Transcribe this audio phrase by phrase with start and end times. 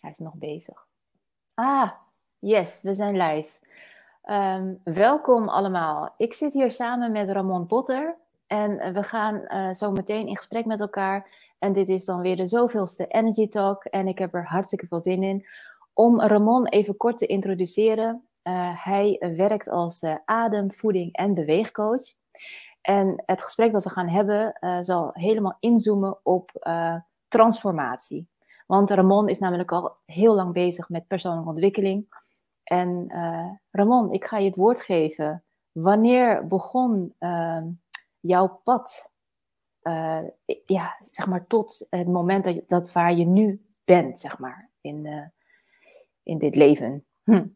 [0.00, 0.86] Hij is nog bezig.
[1.54, 1.90] Ah,
[2.38, 3.58] yes, we zijn live.
[4.22, 6.14] Ehm, welkom allemaal.
[6.16, 8.16] Ik zit hier samen met Ramon Potter
[8.46, 11.48] en we gaan uh, zo meteen in gesprek met elkaar.
[11.58, 15.00] En dit is dan weer de zoveelste Energy Talk en ik heb er hartstikke veel
[15.00, 15.46] zin in.
[15.92, 18.24] Om Ramon even kort te introduceren.
[18.42, 22.02] Uh, hij werkt als uh, adem, voeding en beweegcoach.
[22.80, 26.50] En het gesprek dat we gaan hebben zal helemaal inzoomen op
[27.28, 28.29] transformatie.
[28.70, 32.08] Want Ramon is namelijk al heel lang bezig met persoonlijke ontwikkeling.
[32.62, 35.44] En uh, Ramon, ik ga je het woord geven.
[35.72, 37.62] Wanneer begon uh,
[38.20, 39.10] jouw pad,
[39.82, 40.22] uh,
[40.64, 45.30] ja, zeg maar, tot het moment dat, dat waar je nu bent, zeg maar, in,
[46.22, 47.04] in dit leven?
[47.22, 47.46] Hm.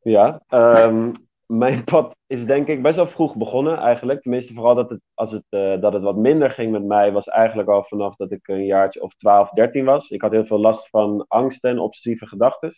[0.00, 1.12] Ja, um,
[1.46, 4.20] mijn pad is denk ik best wel vroeg begonnen eigenlijk.
[4.20, 7.28] Tenminste, vooral dat het, als het, uh, dat het wat minder ging met mij, was
[7.28, 10.10] eigenlijk al vanaf dat ik een jaartje of 12, 13 was.
[10.10, 12.72] Ik had heel veel last van angst en obsessieve gedachten.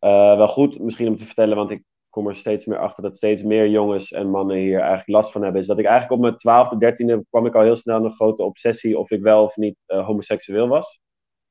[0.00, 3.16] Uh, wel goed misschien om te vertellen, want ik kom er steeds meer achter dat
[3.16, 5.60] steeds meer jongens en mannen hier eigenlijk last van hebben.
[5.60, 8.42] Is dat ik eigenlijk op mijn 12e, 13e kwam ik al heel snel een grote
[8.42, 11.00] obsessie of ik wel of niet uh, homoseksueel was.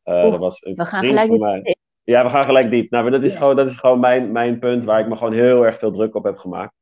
[0.03, 1.75] Dat was een we gaan gelijk van mij.
[2.09, 2.91] Ja, we gaan gelijk diep.
[2.91, 5.65] Nou, dat is gewoon, dat is gewoon mijn, mijn punt waar ik me gewoon heel
[5.65, 6.73] erg veel druk op heb gemaakt.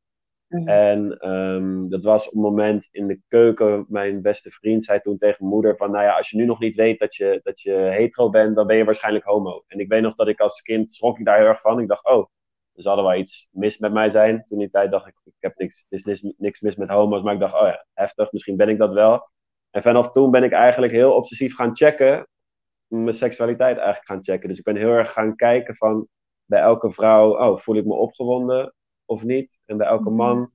[0.48, 0.68] Mhm.
[0.68, 3.86] En um, dat was op het moment in de keuken.
[3.90, 6.60] Mijn beste vriend zei toen tegen mijn moeder: van, Nou ja, als je nu nog
[6.60, 9.64] niet weet dat je, dat je hetero bent, dan ben je waarschijnlijk homo.
[9.68, 11.80] En ik weet nog dat ik als kind schrok ik daar heel erg van.
[11.80, 12.30] Ik dacht: Oh,
[12.74, 14.46] er zal er wel iets mis met mij zijn.
[14.50, 17.22] Toen die tijd dacht ik: Ik heb niks, er is niks, niks mis met homo's.
[17.22, 19.30] Maar ik dacht: Oh ja, heftig, misschien ben ik dat wel.
[19.70, 22.28] En vanaf toen ben ik eigenlijk heel obsessief gaan checken
[22.88, 24.50] mijn seksualiteit eigenlijk gaan checken.
[24.50, 26.08] Dus ik ben heel erg gaan kijken van
[26.46, 28.74] bij elke vrouw, oh, voel ik me opgewonden
[29.06, 29.60] of niet?
[29.66, 30.18] En bij elke mhm.
[30.18, 30.52] man,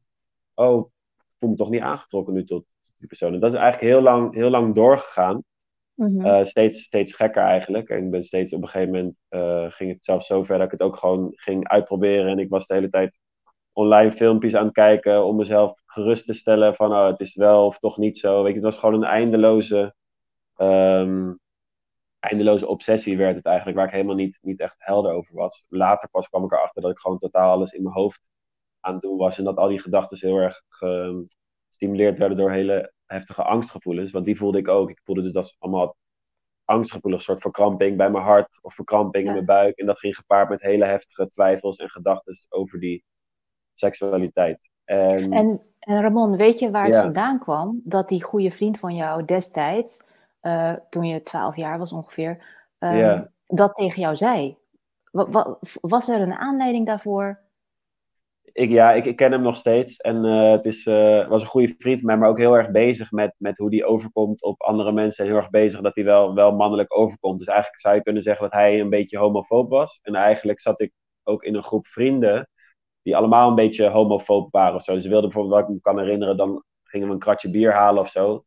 [0.54, 0.90] oh,
[1.38, 2.64] voel me toch niet aangetrokken nu tot
[2.96, 3.34] die persoon.
[3.34, 5.44] En dat is eigenlijk heel lang, heel lang doorgegaan.
[5.94, 7.88] Mm steeds, steeds gekker eigenlijk.
[7.88, 10.66] En ik ben steeds op een gegeven moment uh, ging het zelfs zo ver dat
[10.66, 12.30] ik het ook gewoon ging uitproberen.
[12.30, 13.18] En ik was de hele tijd
[13.72, 17.66] online filmpjes aan het kijken om mezelf gerust te stellen van oh, het is wel
[17.66, 18.42] of toch niet zo.
[18.42, 19.94] Weet je, het was gewoon een eindeloze
[20.56, 21.40] um,
[22.22, 25.64] eindeloze obsessie werd het eigenlijk, waar ik helemaal niet, niet echt helder over was.
[25.68, 28.20] Later pas kwam ik erachter dat ik gewoon totaal alles in mijn hoofd
[28.80, 29.38] aan het doen was.
[29.38, 30.62] En dat al die gedachten heel erg
[31.68, 34.12] gestimuleerd werden door hele heftige angstgevoelens.
[34.12, 34.90] Want die voelde ik ook.
[34.90, 35.96] Ik voelde dus dat allemaal
[36.64, 39.76] angstgevoelig, soort verkramping bij mijn hart of verkramping in mijn buik.
[39.78, 43.04] En dat ging gepaard met hele heftige twijfels en gedachten over die
[43.74, 44.70] seksualiteit.
[44.84, 47.80] En, en, Ramon, weet je waar het vandaan kwam?
[47.84, 50.10] Dat die goede vriend van jou destijds
[50.42, 52.44] uh, toen je 12 jaar was ongeveer,
[52.78, 54.56] um, dat tegen jou zei.
[55.80, 57.40] was er een aanleiding daarvoor?
[58.52, 59.96] Ik, ja, ik, ik ken hem nog steeds.
[59.96, 62.70] En uh, het is, uh, was een goede vriend van mij, maar ook heel erg
[62.70, 65.24] bezig met, met hoe die overkomt op andere mensen.
[65.24, 67.38] En heel erg bezig dat hij wel, wel mannelijk overkomt.
[67.38, 69.98] Dus eigenlijk zou je kunnen zeggen dat hij een beetje homofoob was.
[70.02, 70.92] En eigenlijk zat ik
[71.22, 72.48] ook in een groep vrienden
[73.02, 74.94] die allemaal een beetje homofoob waren of zo.
[74.94, 77.72] Dus ze wilden bijvoorbeeld, wat ik me kan herinneren, dan gingen we een kratje bier
[77.72, 78.44] halen of zo.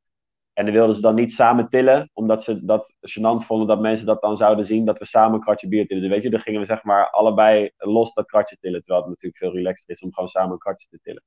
[0.56, 4.06] En dan wilden ze dan niet samen tillen, omdat ze dat gênant vonden dat mensen
[4.06, 6.04] dat dan zouden zien, dat we samen een kratje bier tillen.
[6.04, 9.10] Dus weet je, dan gingen we zeg maar allebei los dat kratje tillen, terwijl het
[9.10, 11.24] natuurlijk veel relaxter is om gewoon samen een kratje te tillen.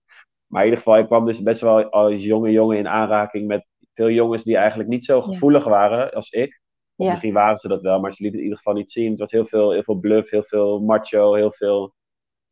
[0.47, 3.67] Maar in ieder geval, ik kwam dus best wel als jonge jongen in aanraking met
[3.95, 6.61] veel jongens die eigenlijk niet zo gevoelig waren als ik.
[6.97, 9.11] Of misschien waren ze dat wel, maar ze lieten het in ieder geval niet zien.
[9.11, 11.95] Het was heel veel, heel veel bluff, heel veel macho, heel veel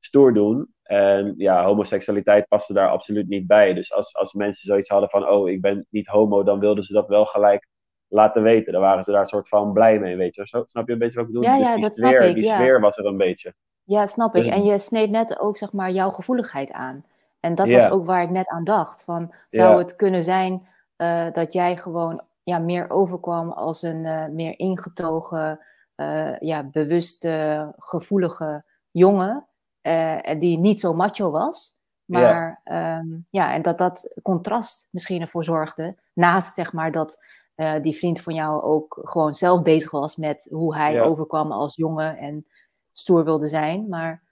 [0.07, 0.75] stoer doen.
[0.83, 3.75] En ja, homoseksualiteit paste daar absoluut niet bij.
[3.75, 6.93] Dus als, als mensen zoiets hadden van, oh, ik ben niet homo, dan wilden ze
[6.93, 7.69] dat wel gelijk
[8.09, 8.73] laten weten.
[8.73, 10.47] Dan waren ze daar een soort van blij mee, weet je.
[10.47, 11.49] Zo, snap je een beetje wat ik bedoel?
[11.49, 12.35] Ja, ja, dus dat sfeer, snap ik.
[12.35, 13.55] Die sfeer was er een beetje.
[13.83, 14.43] Ja, snap ik.
[14.43, 17.05] Dus- en je sneed net ook, zeg maar, jouw gevoeligheid aan.
[17.41, 19.05] En dat was ook waar ik net aan dacht.
[19.05, 24.29] Van, zou het kunnen zijn uh, dat jij gewoon ja, meer overkwam als een uh,
[24.29, 25.61] meer ingetogen,
[25.97, 29.47] uh, ja, bewuste, gevoelige jongen?
[29.87, 31.77] Uh, die niet zo macho was.
[32.05, 32.99] Maar ja.
[32.99, 35.97] Um, ja, en dat dat contrast misschien ervoor zorgde.
[36.15, 37.19] Naast zeg maar dat
[37.57, 41.03] uh, die vriend van jou ook gewoon zelf bezig was met hoe hij ja.
[41.03, 42.47] overkwam als jongen en
[42.93, 43.89] stoer wilde zijn.
[43.89, 44.23] Maar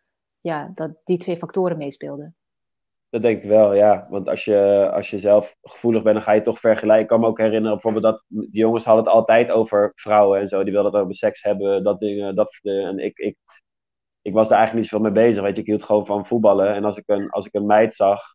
[0.40, 2.36] ja, dat die twee factoren meespeelden.
[3.10, 4.06] Dat denk ik wel, ja.
[4.10, 7.02] Want als je, als je zelf gevoelig bent, dan ga je toch vergelijken.
[7.02, 10.48] Ik kan me ook herinneren bijvoorbeeld dat die jongens hadden het altijd over vrouwen en
[10.48, 10.62] zo.
[10.62, 12.34] Die wilden het over seks hebben, dat dingen.
[12.34, 13.36] Dat, en ik, ik
[14.24, 15.42] ik was daar eigenlijk niet zoveel mee bezig.
[15.42, 16.74] Weet je, ik hield gewoon van voetballen.
[16.74, 18.34] En als ik een, als ik een meid zag,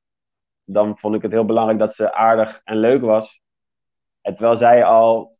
[0.63, 3.41] dan vond ik het heel belangrijk dat ze aardig en leuk was.
[4.21, 5.33] En terwijl zij al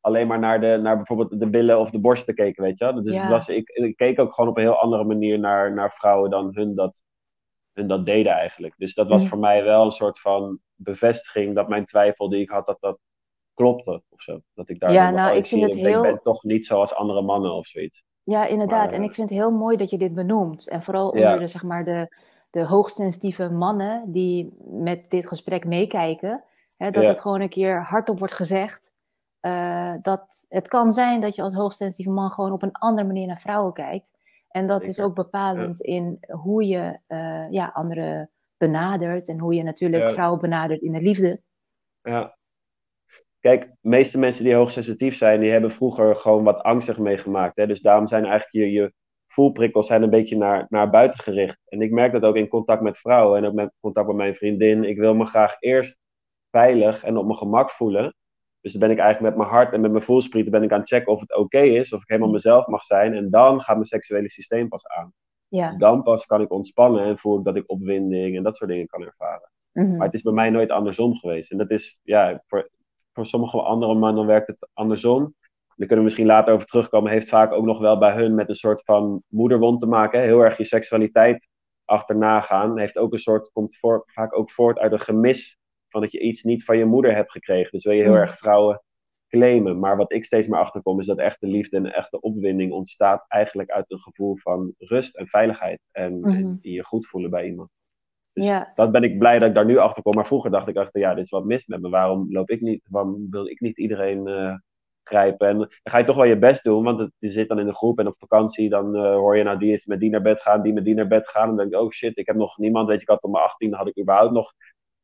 [0.00, 3.14] alleen maar naar, de, naar bijvoorbeeld de billen of de borsten keken, weet je Dus
[3.14, 3.28] ja.
[3.28, 6.50] was, ik, ik, keek ook gewoon op een heel andere manier naar, naar vrouwen dan
[6.54, 7.02] hun dat,
[7.72, 8.74] hun dat deden eigenlijk.
[8.76, 9.28] Dus dat was mm.
[9.28, 12.98] voor mij wel een soort van bevestiging dat mijn twijfel die ik had, dat dat
[13.54, 14.40] klopte of zo.
[14.54, 16.04] Dat ik daar ja, nou, ik vind het heel...
[16.04, 18.06] Ik ben toch niet zoals andere mannen of zoiets.
[18.28, 18.92] Ja, inderdaad.
[18.92, 20.68] en ik vind het heel mooi dat je dit benoemt.
[20.68, 22.16] En vooral onder de, zeg maar, de,
[22.50, 26.44] de hoogsensitieve mannen die met dit gesprek meekijken.
[26.76, 28.92] Hè, dat het gewoon een keer hardop wordt gezegd.
[29.40, 33.26] Uh, dat het kan zijn dat je als hoogsensitieve man gewoon op een andere manier
[33.26, 34.12] naar vrouwen kijkt.
[34.48, 39.28] En dat is ook bepalend in hoe je uh, ja, anderen benadert.
[39.28, 41.40] En hoe je natuurlijk vrouwen benadert in de liefde.
[41.96, 42.37] Ja.
[43.48, 47.56] Kijk, de meeste mensen die hoogsensitief zijn, die hebben vroeger gewoon wat angstig meegemaakt.
[47.56, 47.66] Hè?
[47.66, 48.92] Dus daarom zijn eigenlijk je, je
[49.26, 51.58] voelprikkels zijn een beetje naar, naar buiten gericht.
[51.64, 54.34] En ik merk dat ook in contact met vrouwen en ook met contact met mijn
[54.34, 54.84] vriendin.
[54.84, 55.96] Ik wil me graag eerst
[56.50, 58.14] veilig en op mijn gemak voelen.
[58.60, 60.80] Dus dan ben ik eigenlijk met mijn hart en met mijn voelsprieten ben ik aan
[60.80, 63.14] het checken of het oké is, of ik helemaal mezelf mag zijn.
[63.14, 65.12] En dan gaat mijn seksuele systeem pas aan.
[65.48, 65.68] Ja.
[65.68, 68.70] Dus dan pas kan ik ontspannen en voel ik dat ik opwinding en dat soort
[68.70, 69.50] dingen kan ervaren.
[69.72, 69.96] Mhm.
[69.96, 71.50] Maar het is bij mij nooit andersom geweest.
[71.50, 72.68] En dat is, ja, voor,
[73.18, 75.34] voor sommige andere mannen werkt het andersom.
[75.76, 77.10] Daar kunnen we misschien later over terugkomen.
[77.12, 80.22] Heeft vaak ook nog wel bij hun met een soort van moederwond te maken.
[80.22, 81.48] Heel erg je seksualiteit
[81.84, 82.78] achterna gaan.
[82.78, 86.20] Heeft ook een soort, komt voor, vaak ook voort uit een gemis van dat je
[86.20, 87.70] iets niet van je moeder hebt gekregen.
[87.70, 88.82] Dus wil je heel erg vrouwen
[89.28, 89.78] claimen.
[89.78, 93.70] Maar wat ik steeds meer achterkom is dat echte liefde en echte opwinding ontstaat eigenlijk
[93.70, 95.80] uit een gevoel van rust en veiligheid.
[95.92, 96.54] En, mhm.
[96.60, 97.70] je goed voelen bij iemand.
[98.38, 98.72] Dus ja.
[98.74, 100.14] dat ben ik blij dat ik daar nu achter kom.
[100.14, 101.88] Maar vroeger dacht ik achter, ja, dit is wat mis met me.
[101.88, 104.54] Waarom loop ik niet, waarom wil ik niet iedereen uh,
[105.02, 105.48] grijpen?
[105.48, 107.66] En dan ga je toch wel je best doen, want het, je zit dan in
[107.66, 110.22] een groep en op vakantie, dan uh, hoor je nou die is met die naar
[110.22, 111.42] bed gaan, die met die naar bed gaan.
[111.42, 112.88] En dan denk ik, oh shit, ik heb nog niemand.
[112.88, 114.52] Weet je, ik had op mijn 18 had ik überhaupt nog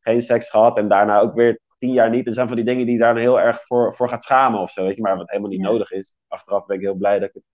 [0.01, 0.79] geen seks gehad.
[0.79, 2.27] En daarna ook weer tien jaar niet.
[2.27, 4.85] Er zijn van die dingen die daar heel erg voor, voor gaat schamen of zo.
[4.85, 6.17] Weet je, maar wat helemaal niet nodig is.
[6.29, 7.45] Achteraf ben ik heel blij dat ik het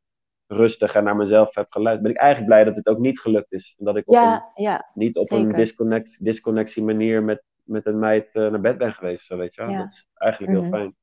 [0.53, 2.03] rustig en naar mezelf heb geluid.
[2.03, 3.75] Ben ik eigenlijk blij dat het ook niet gelukt is.
[3.79, 7.99] En dat ik op ja, ja, niet op een disconnect, disconnectie manier met, met een
[7.99, 9.27] meid uh, naar bed ben geweest.
[9.27, 9.63] Zo, weet je?
[9.63, 9.79] Ja.
[9.79, 10.71] Dat is eigenlijk heel mhm.
[10.71, 10.95] fijn.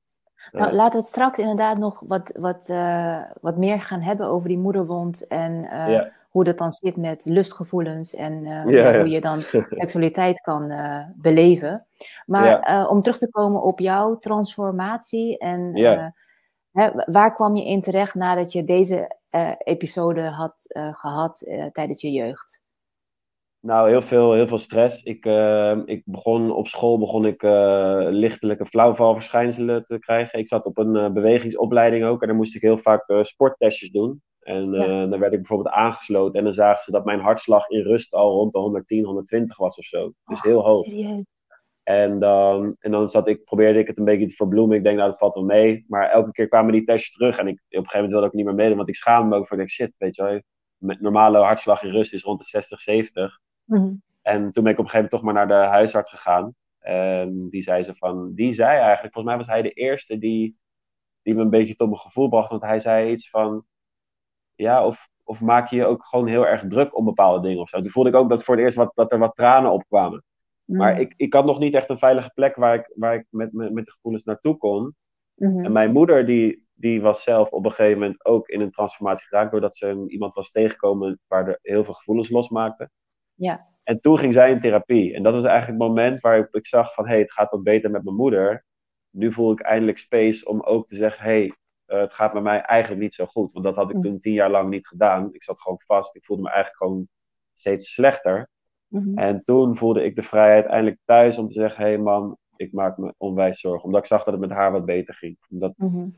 [0.51, 4.49] Nou, laten we het straks inderdaad nog wat, wat, uh, wat meer gaan hebben over
[4.49, 9.41] die moederwond en uh, hoe dat dan zit met lustgevoelens en uh, hoe je dan
[9.69, 10.71] seksualiteit kan
[11.15, 11.85] beleven.
[12.25, 15.75] Maar om terug te komen op jouw transformatie en
[16.71, 19.16] hè, waar kwam je in terecht nadat je deze
[19.57, 21.37] episode had gehad
[21.71, 22.65] tijdens je jeugd?
[23.59, 25.03] Nou, heel veel, heel veel stress.
[25.03, 25.25] Ik,
[25.85, 27.41] ik begon op school begon ik
[28.11, 30.39] lichtelijke flauwvalverschijnselen te krijgen.
[30.39, 34.21] Ik zat op een bewegingsopleiding ook en daar moest ik heel vaak sporttestjes doen.
[34.47, 37.81] En uh, dan werd ik bijvoorbeeld aangesloten en dan zagen ze dat mijn hartslag in
[37.81, 40.13] rust al rond de 110, 120 was of zo.
[40.25, 40.83] Dus heel hoog.
[40.83, 41.36] Serieus?
[41.87, 44.77] En dan, en dan zat ik, probeerde ik het een beetje te verbloemen.
[44.77, 45.85] Ik denk, nou, dat valt wel mee.
[45.87, 47.37] Maar elke keer kwamen die testjes terug.
[47.37, 49.35] En ik, op een gegeven moment wilde ik niet meer meedoen, want ik schaamde me
[49.35, 49.61] ook voor.
[49.61, 50.41] Ik shit, weet je wel.
[50.77, 53.39] Met normale hartslag in rust is rond de 60, 70.
[53.63, 53.93] Mhm.
[54.21, 56.55] En toen ben ik op een gegeven moment toch maar naar de huisarts gegaan.
[56.79, 60.57] En die zei ze van, die zei eigenlijk, volgens mij was hij de eerste die,
[61.21, 62.49] die me een beetje tot mijn gevoel bracht.
[62.49, 63.65] Want hij zei iets van,
[64.55, 67.69] ja, of, of maak je je ook gewoon heel erg druk om bepaalde dingen of
[67.69, 67.81] zo.
[67.81, 70.23] Toen voelde ik ook dat voor het eerst wat, dat er wat tranen opkwamen.
[70.67, 70.77] Mm.
[70.77, 73.53] Maar ik, ik had nog niet echt een veilige plek waar ik, waar ik met,
[73.53, 74.95] met, met de gevoelens naartoe kon.
[75.35, 75.65] Mm-hmm.
[75.65, 79.27] En mijn moeder, die, die was zelf op een gegeven moment ook in een transformatie
[79.27, 79.51] geraakt.
[79.51, 82.89] Doordat ze iemand was tegengekomen waar er heel veel gevoelens losmaakte.
[83.33, 83.67] Ja.
[83.83, 85.13] En toen ging zij in therapie.
[85.13, 87.05] En dat was eigenlijk het moment waarop ik zag van...
[87.05, 88.65] hé, hey, het gaat wat beter met mijn moeder.
[89.09, 91.23] Nu voel ik eindelijk space om ook te zeggen...
[91.23, 91.53] hé, hey,
[91.87, 93.53] uh, het gaat met mij eigenlijk niet zo goed.
[93.53, 94.01] Want dat had ik mm.
[94.01, 95.33] toen tien jaar lang niet gedaan.
[95.33, 96.15] Ik zat gewoon vast.
[96.15, 97.07] Ik voelde me eigenlijk gewoon
[97.53, 98.49] steeds slechter.
[98.87, 99.17] Mm-hmm.
[99.17, 102.73] En toen voelde ik de vrijheid eindelijk thuis om te zeggen: hé hey man, ik
[102.73, 103.83] maak me onwijs zorgen.
[103.83, 105.37] Omdat ik zag dat het met haar wat beter ging.
[105.49, 106.15] Omdat mm-hmm.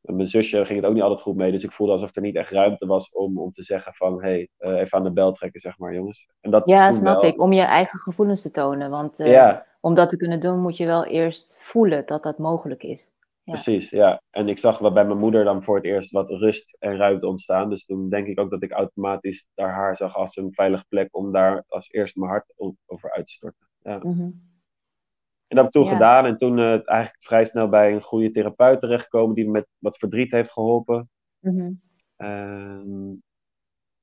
[0.00, 1.50] Mijn zusje ging het ook niet altijd goed mee.
[1.50, 4.28] Dus ik voelde alsof er niet echt ruimte was om, om te zeggen: van hé,
[4.28, 6.28] hey, uh, even aan de bel trekken, zeg maar, jongens.
[6.40, 7.40] En dat ja, snap ik.
[7.40, 8.90] Om je eigen gevoelens te tonen.
[8.90, 12.82] Want uh, om dat te kunnen doen, moet je wel eerst voelen dat dat mogelijk
[12.82, 13.10] is.
[13.52, 14.22] Precies, ja.
[14.30, 17.26] En ik zag wat bij mijn moeder dan voor het eerst wat rust en ruimte
[17.26, 17.70] ontstaan.
[17.70, 21.16] Dus toen denk ik ook dat ik automatisch daar haar zag als een veilige plek
[21.16, 22.52] om daar als eerste mijn hart
[22.86, 23.68] over uit te storten.
[23.82, 23.98] Ja.
[23.98, 24.30] Mhm.
[25.46, 26.24] En dat heb ik toen gedaan.
[26.24, 29.98] En toen uh, eigenlijk vrij snel bij een goede therapeut terechtgekomen die me met wat
[29.98, 31.10] verdriet heeft geholpen.
[31.40, 31.80] Mm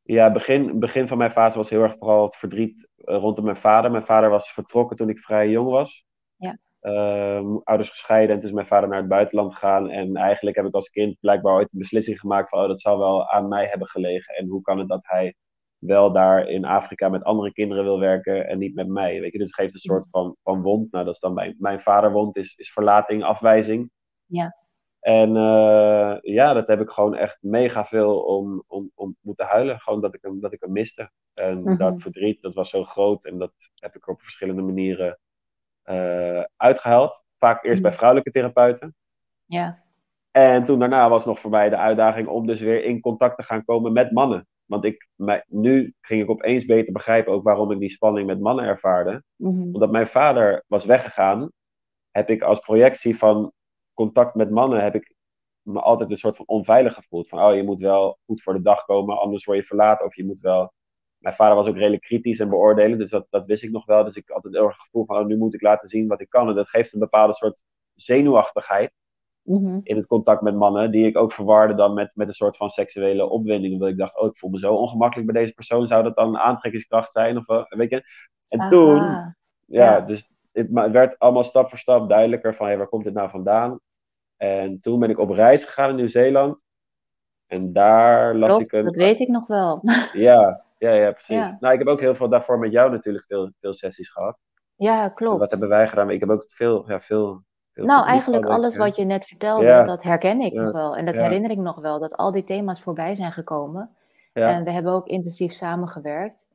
[0.05, 3.57] ja, begin, begin van mijn fase was heel erg vooral het verdriet uh, rondom mijn
[3.57, 3.91] vader.
[3.91, 6.05] Mijn vader was vertrokken toen ik vrij jong was.
[6.35, 6.57] Ja.
[6.85, 9.89] Uh, ouders gescheiden en toen is mijn vader naar het buitenland gegaan.
[9.89, 12.97] En eigenlijk heb ik als kind blijkbaar ooit een beslissing gemaakt van, oh, dat zou
[12.97, 14.35] wel aan mij hebben gelegen.
[14.35, 15.35] En hoe kan het dat hij
[15.77, 19.19] wel daar in Afrika met andere kinderen wil werken en niet met mij?
[19.19, 20.91] Weet je, dus het geeft een soort van, van wond.
[20.91, 23.91] Nou, dat is dan mijn, mijn vaderwond, is, is verlating, afwijzing.
[24.25, 24.55] Ja.
[24.99, 29.79] En uh, ja, dat heb ik gewoon echt mega veel om, om, om moeten huilen.
[29.79, 31.11] Gewoon dat ik hem, dat ik hem miste.
[31.33, 33.25] En mm dat verdriet, dat was zo groot.
[33.25, 35.19] En dat heb ik op verschillende manieren
[36.55, 37.23] uitgehaald.
[37.37, 38.95] Vaak eerst bij vrouwelijke therapeuten.
[39.45, 39.83] Ja.
[40.31, 43.43] En toen daarna was nog voor mij de uitdaging om dus weer in contact te
[43.43, 44.47] gaan komen met mannen.
[44.65, 45.07] Want ik,
[45.47, 49.23] nu ging ik opeens beter begrijpen ook waarom ik die spanning met mannen ervaarde.
[49.35, 49.73] Mhm.
[49.73, 51.51] Omdat mijn vader was weggegaan,
[52.11, 53.51] heb ik als projectie van
[53.93, 55.15] contact met mannen, heb ik
[55.61, 57.27] me altijd een soort van onveilig gevoeld.
[57.27, 60.05] Van, oh, je moet wel goed voor de dag komen, anders word je verlaten.
[60.05, 60.73] Of je moet wel...
[61.17, 64.03] Mijn vader was ook redelijk kritisch en beoordelend, dus dat, dat wist ik nog wel.
[64.03, 66.21] Dus ik had het heel erg gevoel van, oh, nu moet ik laten zien wat
[66.21, 66.49] ik kan.
[66.49, 67.63] En dat geeft een bepaalde soort
[67.95, 68.91] zenuwachtigheid.
[69.45, 69.79] Mhm.
[69.83, 72.69] in het contact met mannen, die ik ook verwarde dan met, met een soort van
[72.69, 73.73] seksuele opwinding.
[73.73, 76.27] Omdat ik dacht, oh, ik voel me zo ongemakkelijk bij deze persoon, zou dat dan
[76.27, 77.37] een aantrekkingskracht zijn?
[77.37, 78.03] Of, uh, weet je?
[78.47, 78.69] En Aha.
[78.69, 80.01] toen, ja, Ja.
[80.01, 83.13] dus het, maar het werd allemaal stap voor stap duidelijker van, hey, waar komt dit
[83.13, 83.79] nou vandaan?
[84.37, 86.57] En toen ben ik op reis gegaan in Nieuw-Zeeland.
[87.47, 88.85] En daar las ik een...
[88.85, 89.81] dat weet ik nog wel.
[90.13, 91.35] Ja, ja, ja, precies.
[91.35, 91.57] Ja.
[91.59, 94.37] Nou, ik heb ook heel veel daarvoor met jou natuurlijk veel, veel sessies gehad.
[94.75, 95.39] ja, klopt.
[95.39, 96.09] Wat hebben wij gedaan?
[96.09, 97.43] Ik heb ook veel, ja, veel...
[97.73, 99.83] veel Nou, eigenlijk alles wat je net vertelde, Ja.
[99.83, 100.61] dat herken ik Ja.
[100.63, 100.95] nog wel.
[100.97, 101.21] En dat Ja.
[101.21, 103.89] herinner ik nog wel, dat al die thema's voorbij zijn gekomen.
[104.33, 104.47] Ja.
[104.47, 106.49] En we hebben ook intensief samengewerkt.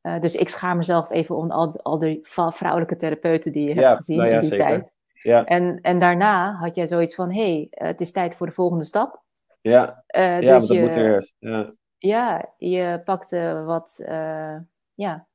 [0.00, 3.90] Eh, dus ik schaam mezelf even om al, al die vrouwelijke therapeuten die je hebt
[3.96, 4.66] gezien nou in die zeker.
[4.66, 4.92] tijd.
[5.22, 8.46] Ja, En, en daarna had jij zoiets van, hé, hey, eh, het is tijd voor
[8.46, 9.22] de volgende stap.
[9.60, 11.34] ja, ja, dus maar dat je, moet eerst.
[11.98, 12.54] Ja.
[12.58, 14.56] je pakte wat, eh,
[14.94, 15.26] ja,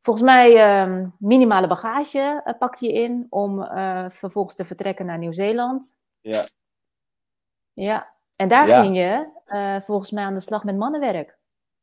[0.00, 5.18] volgens mij ehm, minimale bagage eh, pakte je in om eh, vervolgens te vertrekken naar
[5.18, 5.98] Nieuw-Zeeland.
[6.20, 6.44] Ja.
[7.72, 8.82] Ja, en daar Ja.
[8.82, 9.30] ging je
[9.84, 11.38] volgens mij aan de slag met mannenwerk.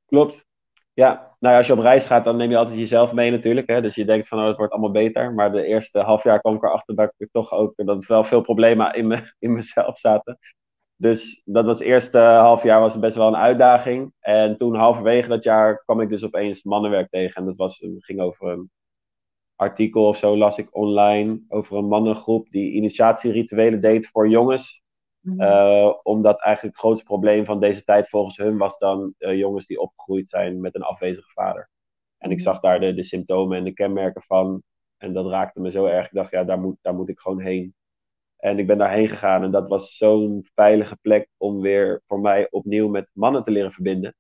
[0.06, 0.48] Klopt.
[0.94, 3.68] Ja, nou ja, als je op reis gaat, dan neem je altijd jezelf mee natuurlijk.
[3.68, 3.82] Hè?
[3.82, 5.34] Dus je denkt van, oh, het wordt allemaal beter.
[5.34, 8.24] Maar de eerste half jaar kwam ik erachter dat ik toch ook, dat er wel
[8.24, 10.40] veel problemen in, me, in mezelf zaten.
[11.02, 14.14] Dus dat was het eerste half jaar was best wel een uitdaging.
[14.20, 17.36] En toen halverwege dat jaar kwam ik dus opeens mannenwerk tegen.
[17.36, 18.72] En dat was, ging over een
[19.56, 24.84] artikel of zo, las ik online, over een mannengroep die initiatierituelen deed voor jongens.
[25.20, 25.42] Mhm.
[25.42, 29.66] Eh, omdat eigenlijk het grootste probleem van deze tijd volgens hun was dan eh, jongens
[29.68, 31.70] die opgegroeid zijn met een afwezige vader.
[32.18, 32.46] En ik Mhm.
[32.46, 34.64] zag daar de, de symptomen en de kenmerken van.
[34.98, 36.06] En dat raakte me zo erg.
[36.08, 37.76] Ik dacht, ja, daar moet, daar moet ik gewoon heen.
[38.40, 39.44] En ik ben daarheen gegaan.
[39.44, 43.72] En dat was zo'n veilige plek om weer voor mij opnieuw met mannen te leren
[43.72, 44.16] verbinden.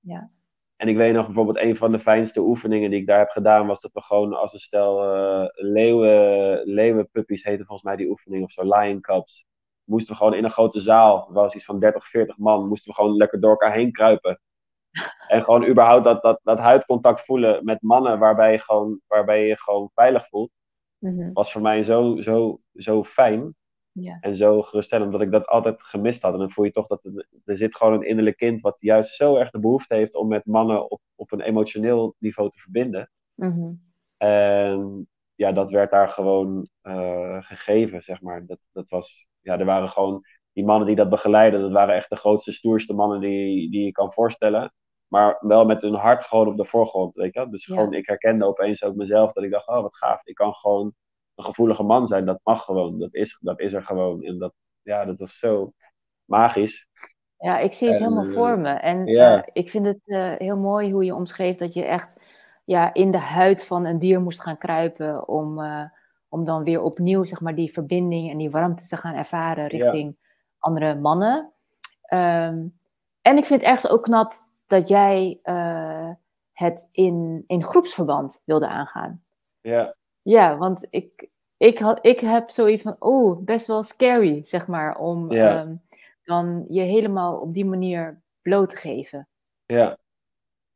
[0.00, 0.30] Ja.
[0.76, 3.66] En ik weet nog bijvoorbeeld een van de fijnste oefeningen die ik daar heb gedaan,
[3.66, 8.44] was dat we gewoon als een stel eh leeuwen, leeuwenpuppies heette volgens mij die oefening
[8.44, 9.46] of zo, lion cubs.
[9.84, 12.90] Moesten we gewoon in een grote zaal, er was iets van 30, 40 man, moesten
[12.90, 14.40] we gewoon lekker door elkaar heen kruipen.
[15.28, 19.46] En gewoon überhaupt dat, dat, dat huidcontact voelen met mannen waarbij je, gewoon, waarbij je
[19.46, 20.50] je gewoon veilig voelt,
[20.98, 21.32] Mhm.
[21.32, 23.54] was voor mij zo, zo, zo fijn
[24.00, 24.18] Ja.
[24.20, 26.32] en zo geruststellend, omdat ik dat altijd gemist had.
[26.32, 29.14] En dan voel je toch dat er, er zit gewoon een innerlijk kind wat juist
[29.14, 33.10] zo erg de behoefte heeft om met mannen op, op een emotioneel niveau te verbinden.
[33.34, 33.74] Mhm.
[34.16, 38.46] En ja, dat werd daar gewoon eh, gegeven, zeg maar.
[38.46, 42.10] Dat, dat was, ja, er waren gewoon die mannen die dat begeleiden, dat waren echt
[42.10, 44.72] de grootste, stoerste mannen die, die je kan voorstellen.
[45.06, 47.50] Maar wel met hun hart gewoon op de voorgrond, weet je wel.
[47.50, 47.74] Dus Ja.
[47.74, 50.26] gewoon, ik herkende opeens ook mezelf, dat ik dacht, oh, wat gaaf.
[50.26, 50.94] Ik kan gewoon
[51.34, 52.98] een gevoelige man zijn, dat mag gewoon.
[52.98, 54.22] Dat is, dat is er gewoon.
[54.22, 55.72] En dat, ja, dat was zo
[56.24, 56.88] magisch.
[57.38, 58.68] Ja, ik zie het En, helemaal voor me.
[58.68, 62.20] En eh, ik vind het eh, heel mooi hoe je omschreef dat je echt
[62.64, 65.84] ja, in de huid van een dier moest gaan kruipen om, eh,
[66.28, 70.16] om dan weer opnieuw zeg maar, die verbinding en die warmte te gaan ervaren richting
[70.58, 71.52] andere mannen.
[72.02, 72.66] Ehm,
[73.22, 74.34] en ik vind het ergens ook knap
[74.66, 75.38] dat jij
[76.52, 79.22] het in, in groepsverband wilde aangaan.
[79.60, 84.66] Ja, Ja, want ik, ik, had, ik heb zoiets van, oh, best wel scary, zeg
[84.66, 85.58] maar, om Ja.
[85.60, 85.74] ehm,
[86.22, 89.28] dan je helemaal op die manier bloot te geven.
[89.66, 89.98] ja,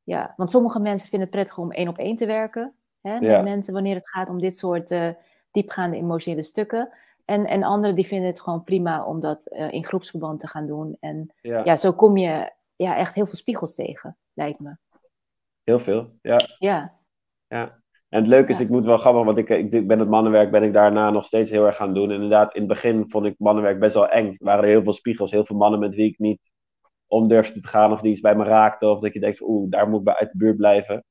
[0.03, 3.21] Ja, want sommige mensen vinden het prettig om één op één te werken hè, Ja.
[3.37, 5.11] met mensen wanneer het gaat om dit soort eh,
[5.51, 6.93] diepgaande emotionele stukken.
[7.25, 10.67] En, en anderen die vinden het gewoon prima om dat eh, in groepsverband te gaan
[10.67, 10.97] doen.
[11.01, 11.61] En ja.
[11.65, 14.77] ja, zo kom je ja, echt heel veel spiegels tegen, lijkt me.
[15.65, 16.11] Heel veel.
[16.23, 16.41] Ja.
[16.59, 16.95] Ja,
[17.49, 17.79] Ja.
[18.09, 18.65] En het leuke is, Ja.
[18.65, 21.51] ik moet wel grappig, want ik, ik, ben het mannenwerk ben ik daarna nog steeds
[21.51, 22.09] heel erg gaan doen.
[22.09, 24.27] En inderdaad, in het begin vond ik mannenwerk best wel eng.
[24.27, 26.51] Er waren er heel veel spiegels, heel veel mannen met wie ik niet
[27.07, 28.91] om durfde te gaan of die iets bij me raakten.
[28.91, 31.05] Of dat je denkt, oeh, daar moet ik bij uit de buurt blijven.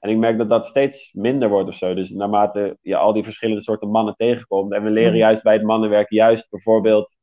[0.00, 1.94] En ik merk dat dat steeds minder wordt of zo.
[1.94, 4.72] Dus naarmate je al die verschillende soorten mannen tegenkomt.
[4.72, 5.18] En we leren Mhm.
[5.18, 7.16] juist bij het mannenwerk, juist bijvoorbeeld,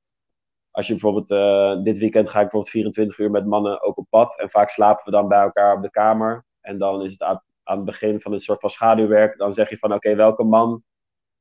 [0.71, 4.05] als je bijvoorbeeld, eh, dit weekend ga ik bijvoorbeeld 24 uur met mannen ook op
[4.09, 4.39] pad.
[4.39, 6.45] En vaak slapen we dan bij elkaar op de kamer.
[6.61, 7.21] En dan is het
[7.65, 9.37] aan, het begin van een soort van schaduwwerk.
[9.37, 10.83] Dan zeg je van, oké, welke man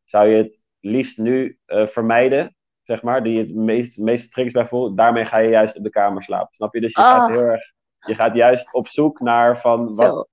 [0.04, 2.56] zou je het liefst nu eh, vermijden?
[2.82, 4.96] Zeg maar, die je het meest, meeste triggers bij voelt.
[4.96, 6.54] Daarmee ga je juist op de kamer slapen.
[6.54, 6.80] Snap je?
[6.80, 7.36] Dus je gaat Ach.
[7.36, 10.24] heel erg, je gaat juist op zoek naar van wat, zo.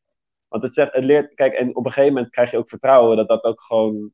[0.47, 3.17] want het, zegt, het leert, kijk, en op een gegeven moment krijg je ook vertrouwen
[3.17, 4.11] dat dat ook gewoon,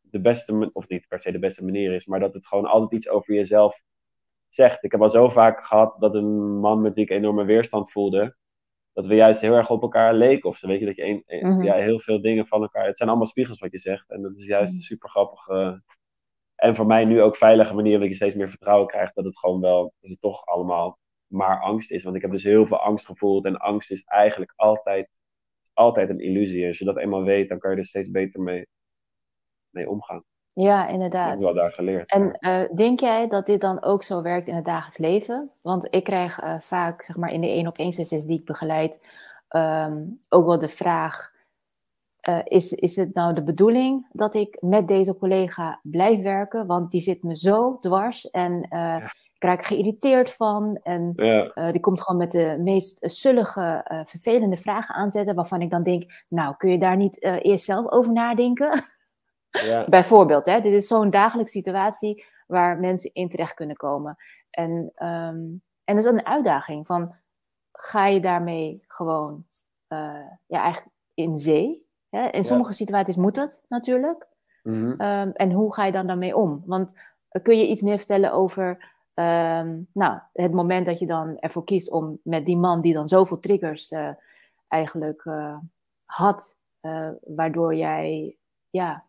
[0.00, 2.92] de beste, of niet per se de beste manier is, maar dat het gewoon altijd
[2.92, 3.80] iets over jezelf
[4.48, 4.84] zegt.
[4.84, 8.36] Ik heb al zo vaak gehad dat een man met wie ik enorme weerstand voelde,
[8.98, 10.48] dat we juist heel erg op elkaar leken.
[10.48, 11.62] Of zo, weet je, dat je een, mhm.
[11.62, 12.86] ja, heel veel dingen van elkaar.
[12.86, 14.10] Het zijn allemaal spiegels wat je zegt.
[14.10, 14.78] En dat is juist mm.
[14.78, 15.48] super grappig.
[16.54, 19.38] en voor mij nu ook veilige manier dat je steeds meer vertrouwen krijgt dat het
[19.38, 22.04] gewoon wel, dat het toch allemaal maar angst is.
[22.04, 23.44] Want ik heb dus heel veel angst gevoeld.
[23.44, 25.08] En angst is eigenlijk altijd,
[25.72, 26.66] altijd een illusie.
[26.66, 28.66] Als je dat eenmaal weet, dan kan je er steeds beter mee,
[29.70, 30.24] mee omgaan.
[30.60, 31.22] Ja, inderdaad.
[31.22, 32.10] Dat heb ik wel daar geleerd.
[32.10, 35.50] En uh, denk jij dat dit dan ook zo werkt in het dagelijks leven?
[35.62, 38.44] Want ik krijg uh, vaak, zeg maar, in de één op één sessies die ik
[38.44, 39.00] begeleid,
[39.50, 41.32] um, ook wel de vraag:
[42.28, 46.66] uh, is, is het nou de bedoeling dat ik met deze collega blijf werken?
[46.66, 49.02] Want die zit me zo dwars en ja.
[49.34, 50.80] ik raak geïrriteerd van.
[50.82, 51.70] En ja.
[51.72, 56.54] die komt gewoon met de meest zullige, vervelende vragen aanzetten, waarvan ik dan denk: Nou,
[56.56, 58.70] kun je daar niet eerst zelf over nadenken?
[59.50, 59.84] Ja.
[59.88, 64.16] Bijvoorbeeld, hè, dit is zo'n dagelijkse situatie waar mensen in terecht kunnen komen.
[64.50, 67.08] En, um, en dat is een uitdaging van,
[67.72, 69.44] ga je daarmee gewoon
[69.88, 71.86] uh, ja, eigenlijk in zee?
[72.08, 72.28] Hè?
[72.28, 74.26] In sommige situaties moet dat natuurlijk.
[74.62, 76.62] Mm um, en hoe ga je dan daarmee om?
[76.66, 78.68] Want uh, kun je iets meer vertellen over
[79.14, 83.08] um, nou, het moment dat je dan ervoor kiest om met die man die dan
[83.08, 84.10] zoveel triggers uh,
[84.68, 85.24] eigenlijk
[86.04, 86.56] had,
[87.20, 88.36] waardoor jij
[88.70, 89.04] ja,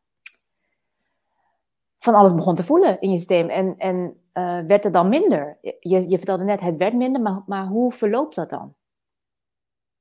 [2.00, 3.50] van alles begon te voelen in je systeem.
[3.50, 3.96] En, en
[4.34, 5.58] uh, werd het dan minder?
[5.62, 8.74] Je, je vertelde net, het werd minder, maar, maar hoe verloopt dat dan?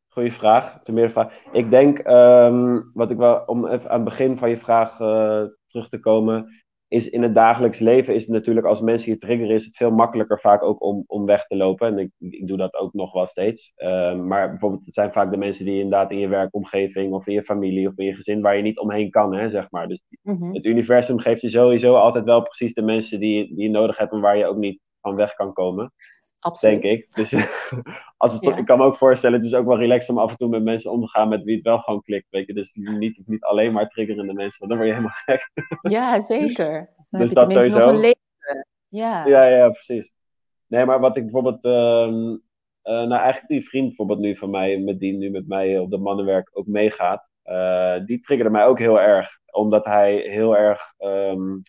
[0.08, 1.32] Goeie vraag, ten meer vraag.
[1.52, 5.42] Ik denk, um, wat ik wel, om even aan het begin van je vraag uh,
[5.66, 9.54] terug te komen, is in het dagelijks leven is het natuurlijk als mensen je triggeren,
[9.54, 11.86] is het veel makkelijker vaak ook om, om weg te lopen.
[11.88, 13.72] En ik, ik doe dat ook nog wel steeds.
[13.76, 17.34] Uh, maar bijvoorbeeld, het zijn vaak de mensen die inderdaad in je werkomgeving of in
[17.34, 19.88] je familie of in je gezin waar je niet omheen kan, hè, zeg maar.
[19.88, 20.54] Dus mm-hmm.
[20.54, 24.12] het universum geeft je sowieso altijd wel precies de mensen die, die je nodig hebt
[24.12, 25.92] en waar je ook niet van weg kan komen.
[26.40, 26.82] Absoluut.
[26.82, 27.14] Denk ik.
[27.14, 27.34] Dus
[28.16, 30.36] als het, ik kan me ook voorstellen, het is ook wel relaxed om af en
[30.36, 32.26] toe met mensen om te gaan met wie het wel gewoon klikt.
[32.30, 32.54] Weet je?
[32.54, 35.50] Dus niet, niet alleen maar triggerende mensen, want dan word je helemaal gek.
[35.92, 36.94] Ja, zeker.
[37.10, 38.12] Dan dus dat sowieso.
[38.88, 39.26] Ja.
[39.26, 40.14] ja, ja, precies.
[40.66, 41.64] Nee, maar wat ik bijvoorbeeld.
[41.64, 42.36] Uh,
[42.88, 45.90] uh, nou, eigenlijk die vriend bijvoorbeeld nu van mij, met die nu met mij op
[45.90, 47.30] de mannenwerk ook meegaat.
[47.44, 51.62] Uh, die triggerde mij ook heel erg, omdat hij heel erg um,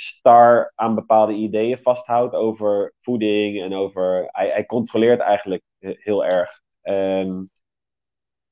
[0.00, 4.28] star aan bepaalde ideeën vasthoudt over voeding en over.
[4.30, 6.60] Hij, hij controleert eigenlijk heel erg.
[6.82, 7.50] En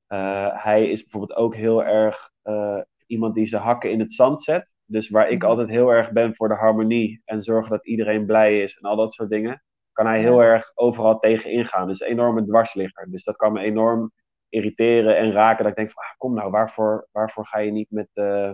[0.08, 4.42] uh, hij is bijvoorbeeld ook heel erg uh, iemand die zijn hakken in het zand
[4.42, 4.72] zet.
[4.84, 5.46] Dus waar ik mhm.
[5.46, 8.96] altijd heel erg ben voor de harmonie en zorgen dat iedereen blij is en al
[8.96, 11.88] dat soort dingen, kan hij heel erg overal tegen ingaan.
[11.88, 13.10] Dus een enorme dwarsligger.
[13.10, 14.12] Dus dat kan me enorm
[14.48, 15.62] irriteren en raken.
[15.62, 18.52] Dat ik denk van, ah, kom nou, waarvoor, waarvoor ga je niet met, uh,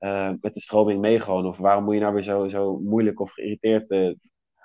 [0.00, 1.46] uh, met de stroming meegaan?
[1.46, 3.90] Of waarom moet je nou weer zo, zo moeilijk of geïrriteerd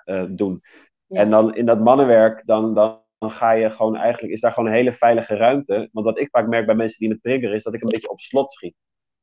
[0.04, 0.62] uh, doen?
[1.08, 4.68] En dan in dat mannenwerk, dan, dan, dan ga je gewoon eigenlijk, is daar gewoon
[4.68, 5.88] een hele veilige ruimte.
[5.92, 8.10] Want wat ik vaak merk bij mensen die me triggeren, is dat ik een beetje
[8.10, 8.74] op slot schiet.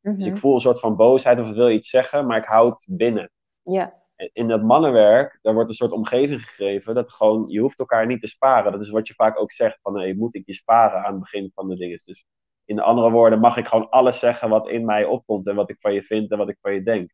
[0.02, 0.38] Dus ik mhm.
[0.38, 3.32] voel een soort van boosheid of ik wil iets zeggen, maar ik hou het binnen.
[3.62, 3.98] Ja.
[4.34, 8.22] In dat mannenwerk, daar wordt een soort omgeving gegeven dat gewoon, je hoeft elkaar niet
[8.22, 8.72] te sparen.
[8.72, 11.22] Dat is wat je vaak ook zegt, van hey, moet ik je sparen aan het
[11.22, 12.02] begin van de dingen.
[12.06, 12.26] Dus
[12.70, 15.78] in andere woorden mag ik gewoon alles zeggen wat in mij opkomt en wat ik
[15.80, 17.12] van je vind en wat ik van je denk.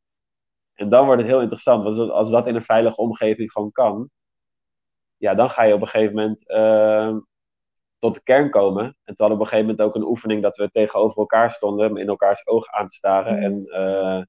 [0.74, 4.10] En dan wordt het heel interessant, want als dat in een veilige omgeving gewoon kan,
[5.18, 7.18] ja, dan ga je op een gegeven moment uh,
[8.00, 8.84] tot de kern komen.
[8.84, 11.52] En toen hadden we op een gegeven moment ook een oefening dat we tegenover elkaar
[11.52, 13.38] stonden, in elkaars ogen aan te staren.
[13.38, 14.24] En uh,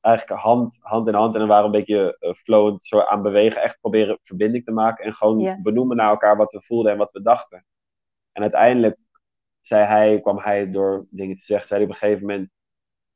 [0.00, 3.62] eigenlijk hand, hand in hand en dan waren een beetje uh, flowend zo aan bewegen.
[3.62, 7.12] Echt proberen verbinding te maken en gewoon benoemen naar elkaar wat we voelden en wat
[7.12, 7.64] we dachten.
[8.32, 8.98] En uiteindelijk
[9.60, 12.50] zei hij, kwam hij door dingen te zeggen, zei hij op een gegeven moment,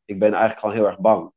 [0.04, 1.32] ik ben eigenlijk gewoon heel erg bang.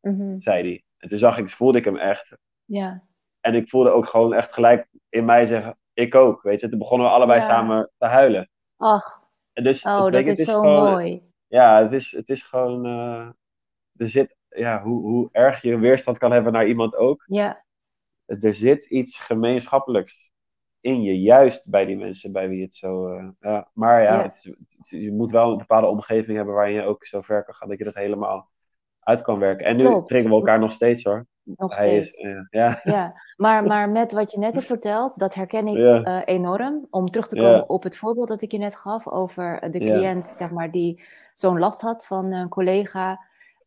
[0.00, 0.84] Mm Zei hij.
[0.96, 2.36] En toen zag ik, voelde ik hem echt.
[2.64, 3.02] Ja.
[3.40, 6.68] En ik voelde ook gewoon echt gelijk in mij zeggen, ik ook, weet je.
[6.68, 8.50] Toen begonnen we allebei samen te huilen.
[8.76, 11.22] Ach, en dus, oh, dat is, is, zo mooi.
[11.46, 13.28] Ja, het is, het is gewoon, uh,
[13.96, 17.24] er zit, ja, hoe, hoe erg je weerstand kan hebben naar iemand ook.
[17.26, 17.64] Ja.
[18.24, 20.32] Er zit iets gemeenschappelijks
[20.86, 23.08] in je, juist bij die mensen bij wie het zo.
[23.08, 23.68] Uh, ja.
[23.72, 24.34] Maar ja, Het
[24.80, 27.68] is, je moet wel een bepaalde omgeving hebben waarin je ook zo ver kan gaan
[27.68, 28.48] dat je dat helemaal
[29.00, 29.66] uit kan werken.
[29.66, 30.10] En nu Klopt.
[30.10, 31.26] we elkaar nog steeds hoor.
[31.42, 32.16] Nog Hij steeds.
[32.16, 32.80] Is, uh, ja.
[32.82, 36.86] ja, maar, maar met wat je net hebt verteld, dat herken ik uh, enorm.
[36.90, 40.24] Om terug te komen op het voorbeeld dat ik je net gaf over de cliënt,
[40.24, 41.02] zeg maar, die
[41.34, 43.20] zo'n last had van een collega.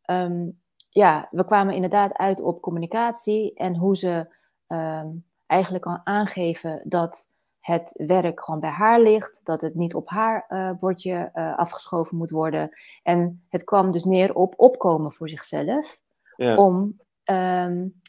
[0.06, 4.34] Um, ja, we kwamen inderdaad uit op communicatie en hoe ze
[4.68, 7.28] um, eigenlijk kan aangeven dat
[7.60, 12.18] het werk gewoon bij haar ligt, dat het niet op haar uh, bordje uh, afgeschoven
[12.18, 12.70] moet worden.
[13.04, 16.00] En het kwam dus neer op opkomen voor zichzelf,
[16.36, 16.56] ja.
[16.56, 16.94] om
[17.26, 18.02] um,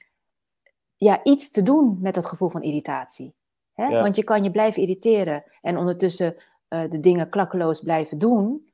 [0.97, 3.35] ja, iets te doen met dat gevoel van irritatie.
[3.73, 3.87] Hè?
[3.87, 4.03] Ja.
[4.03, 6.35] Want je kan je blijven irriteren en ondertussen
[6.69, 8.65] uh, de dingen klakkeloos blijven doen,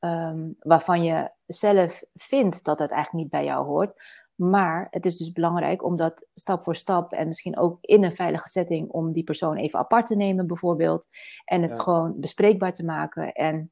[0.00, 4.02] um, waarvan je zelf vindt dat het eigenlijk niet bij jou hoort.
[4.38, 8.14] Maar het is dus belangrijk om dat stap voor stap en misschien ook in een
[8.14, 11.08] veilige setting om die persoon even apart te nemen, bijvoorbeeld.
[11.44, 13.70] En het gewoon bespreekbaar te maken en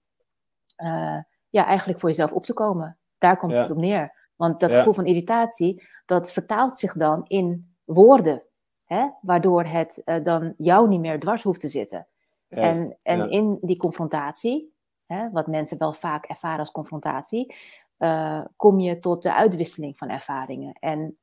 [0.83, 2.99] uh, ja, eigenlijk voor jezelf op te komen.
[3.19, 3.59] Daar komt ja.
[3.59, 4.31] het op neer.
[4.37, 4.77] Want dat ja.
[4.77, 8.43] gevoel van irritatie, dat vertaalt zich dan in woorden.
[8.85, 9.09] Hè?
[9.21, 12.07] Waardoor het uh, dan jou niet meer dwars hoeft te zitten.
[12.49, 14.75] En, en in die confrontatie,
[15.07, 17.55] hè, wat mensen wel vaak ervaren als confrontatie,
[17.99, 20.73] uh, kom je tot de uitwisseling van ervaringen.
[20.73, 21.17] En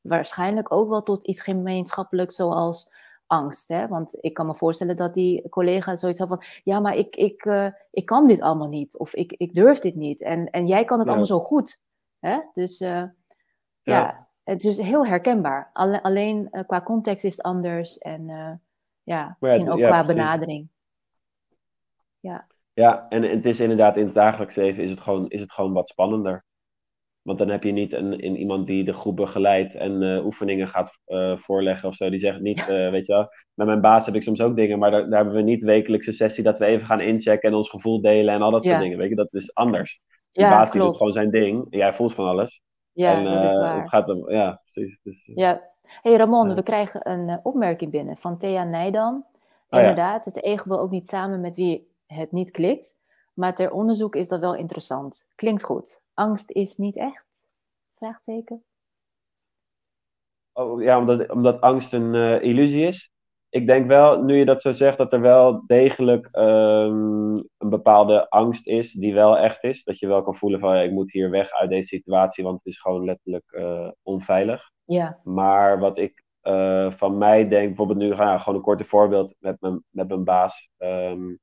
[0.00, 2.90] waarschijnlijk ook wel tot iets gemeenschappelijks zoals
[3.26, 3.68] angst.
[3.68, 3.88] Hè?
[3.88, 6.42] Want ik kan me voorstellen dat die collega zoiets had van...
[6.64, 8.98] ja, maar ik, ik, uh, ik kan dit allemaal niet.
[8.98, 10.20] Of ik, ik durf dit niet.
[10.20, 11.12] En, en jij kan het ja.
[11.12, 11.82] allemaal zo goed.
[12.18, 12.38] Hè?
[12.52, 13.12] Dus uh, ja.
[13.82, 14.28] ja.
[14.44, 15.70] het is heel herkenbaar.
[15.72, 17.98] Alle, alleen qua context is het anders.
[17.98, 18.24] En
[19.02, 20.14] ja, misschien ook qua precies.
[20.14, 20.68] benadering.
[22.20, 22.46] Ja.
[22.80, 25.72] Ja, en het is inderdaad in het dagelijks leven is het gewoon, is het gewoon
[25.72, 26.44] wat spannender.
[27.22, 30.68] Want dan heb je niet een, een iemand die de groep begeleidt en uh, oefeningen
[30.68, 32.10] gaat uh, voorleggen of zo.
[32.10, 34.78] Die zegt niet, uh, weet je wel, met mijn baas heb ik soms ook dingen,
[34.78, 37.70] maar daar, daar, hebben we niet wekelijkse sessie dat we even gaan inchecken en ons
[37.70, 38.70] gevoel delen en al dat ja.
[38.70, 38.98] soort dingen.
[38.98, 40.00] Weet je, dat is anders.
[40.32, 42.62] De ja, baas die doet gewoon zijn ding jij voelt van alles.
[42.92, 43.80] Ja, en, dat is waar.
[43.80, 45.00] Het gaat om, ja, precies.
[45.02, 45.62] Dus, ja.
[45.82, 49.26] hey Ramon, we krijgen een opmerking binnen van Thea Nijdam.
[49.70, 52.96] Oh, Inderdaad, het ego wil ook niet samen met wie het niet klikt.
[53.34, 55.26] Maar ter onderzoek is dat wel interessant.
[55.34, 56.02] Klinkt goed.
[56.14, 57.26] Angst is niet echt?
[57.90, 58.64] Vraagteken.
[60.52, 63.12] Oh, ja, omdat, omdat angst een uh, illusie is.
[63.48, 68.28] Ik denk wel, nu je dat zo zegt, dat er wel degelijk um, een bepaalde
[68.28, 69.84] angst is die wel echt is.
[69.84, 72.56] Dat je wel kan voelen van, ja, ik moet hier weg uit deze situatie, want
[72.56, 74.70] het is gewoon letterlijk uh, onveilig.
[74.84, 75.20] Ja.
[75.24, 79.60] Maar wat ik uh, van mij denk, bijvoorbeeld nu, ja, gewoon een korte voorbeeld met
[79.60, 80.70] mijn, met mijn baas.
[80.78, 81.40] Um,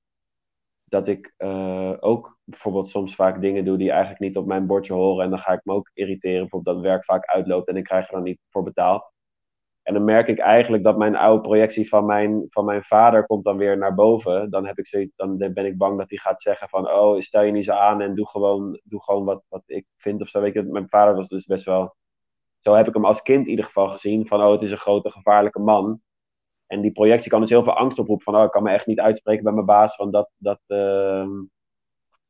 [0.90, 4.94] dat ik uh, ook bijvoorbeeld soms vaak dingen doe die eigenlijk niet op mijn bordje
[4.94, 5.24] horen.
[5.24, 6.40] En dan ga ik me ook irriteren.
[6.40, 9.12] Bijvoorbeeld dat werk vaak uitloopt en ik krijg er dan niet voor betaald.
[9.88, 13.44] En dan merk ik eigenlijk dat mijn oude projectie van mijn, van mijn vader komt
[13.44, 14.50] dan weer naar boven.
[14.50, 16.92] Dan, heb ik zoiets, dan ben ik bang dat hij gaat zeggen van...
[16.92, 20.22] Oh, stel je niet zo aan en doe gewoon, doe gewoon wat, wat ik vind
[20.22, 20.42] of zo.
[20.42, 21.96] Weet je, mijn vader was dus best wel...
[22.60, 24.28] Zo heb ik hem als kind in ieder geval gezien.
[24.28, 26.02] Van, oh, het is een grote gevaarlijke man.
[26.68, 28.24] En die projectie kan dus heel veel angst oproepen.
[28.24, 29.96] Van, oh, ik kan me echt niet uitspreken bij mijn baas.
[29.96, 31.28] Want dat, dat, uh,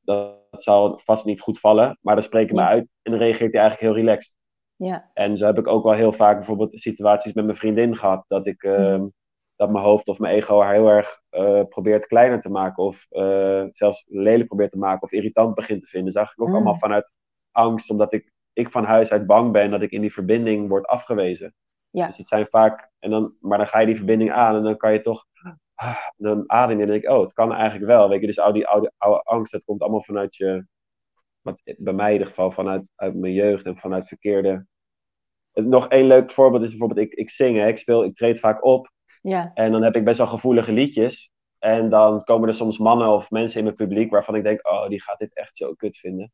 [0.02, 1.98] dat, zal vast niet goed vallen.
[2.02, 2.64] Maar dan spreek ik ja.
[2.64, 2.88] me uit.
[3.02, 4.36] En dan reageert hij eigenlijk heel relaxed.
[4.76, 5.12] Ja.
[5.14, 8.26] En zo heb ik ook wel heel vaak bijvoorbeeld situaties met mijn vriendin gehad.
[8.28, 8.64] Dat ik...
[8.64, 9.16] Uh, mm.
[9.56, 12.84] Dat mijn hoofd of mijn ego haar heel erg uh, probeert kleiner te maken.
[12.84, 15.02] Of uh, zelfs lelijk probeert te maken.
[15.02, 16.14] Of irritant begint te vinden.
[16.14, 16.56] Dat is eigenlijk ook mm.
[16.56, 17.12] allemaal vanuit
[17.52, 17.90] angst.
[17.90, 21.54] Omdat ik, ik van huis uit bang ben dat ik in die verbinding word afgewezen.
[21.98, 22.06] Ja.
[22.06, 24.78] Dus het zijn vaak, en dan, maar dan ga je die verbinding aan en dan
[24.78, 25.26] kan je toch,
[26.18, 28.10] dan adem je en denk ik, oh, het kan eigenlijk wel.
[28.10, 30.68] Weet je, dus al die oude, oude angst, dat komt allemaal vanuit je,
[31.42, 34.66] wat, bij mij in ieder geval, vanuit uit mijn jeugd en vanuit verkeerde.
[35.54, 38.64] Nog één leuk voorbeeld is bijvoorbeeld, ik, ik zing, hè, ik speel, ik treed vaak
[38.66, 38.92] op.
[39.22, 39.52] Ja.
[39.54, 41.32] En dan heb ik best wel gevoelige liedjes.
[41.60, 44.88] En dan komen er soms mannen of mensen in mijn publiek waarvan ik denk, oh,
[44.88, 46.32] die gaat dit echt zo kut vinden.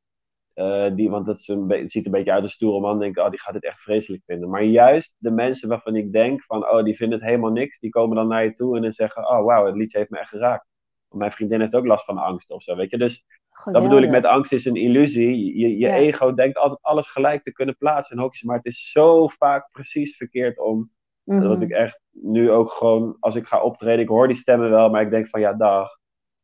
[0.56, 3.00] Uh, die, want dat een het ziet een beetje uit als stoere man.
[3.00, 4.50] denk ik, oh, die gaat dit echt vreselijk vinden.
[4.50, 7.80] Maar juist de mensen waarvan ik denk van, oh, die vinden het helemaal niks.
[7.80, 10.20] Die komen dan naar je toe en dan zeggen, oh, wauw, het liedje heeft me
[10.20, 10.68] echt geraakt.
[11.08, 12.98] Want mijn vriendin heeft ook last van angst of zo, weet je.
[12.98, 13.82] Dus Geweldig.
[13.82, 15.58] dat bedoel ik met angst is een illusie.
[15.58, 15.96] Je, je ja.
[15.96, 18.44] ego denkt altijd alles gelijk te kunnen plaatsen in hokjes.
[18.44, 20.92] Maar het is zo vaak precies verkeerd om.
[21.24, 21.50] Mm -hmm.
[21.50, 24.90] Dat ik echt nu ook gewoon, als ik ga optreden, ik hoor die stemmen wel.
[24.90, 25.90] Maar ik denk van, ja, dag.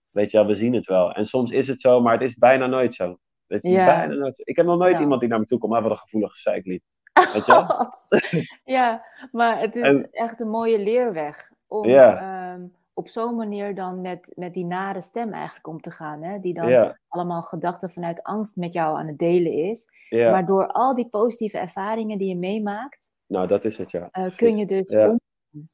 [0.10, 1.12] Weet je wel, we zien het wel.
[1.14, 3.18] En soms is het zo, maar het is bijna nooit zo.
[3.58, 4.06] Ja.
[4.06, 4.42] nooit...
[4.48, 5.02] Ik heb nog nooit ja.
[5.02, 6.84] iemand die naar me toe komt, maar wat een gevoelig zeiklied.
[7.34, 10.12] Weet je ja, maar het is en...
[10.12, 11.52] echt een mooie leerweg.
[11.68, 16.24] Om um, op zo'n manier dan met, met die nare stem eigenlijk om te gaan.
[16.24, 16.40] Hè?
[16.40, 19.90] Die dan allemaal gedachten vanuit angst met jou aan het delen is.
[20.10, 23.12] Maar door al die positieve ervaringen die je meemaakt...
[23.28, 24.10] Nou, dat is het, ja.
[24.12, 25.20] Uh, kun je dus om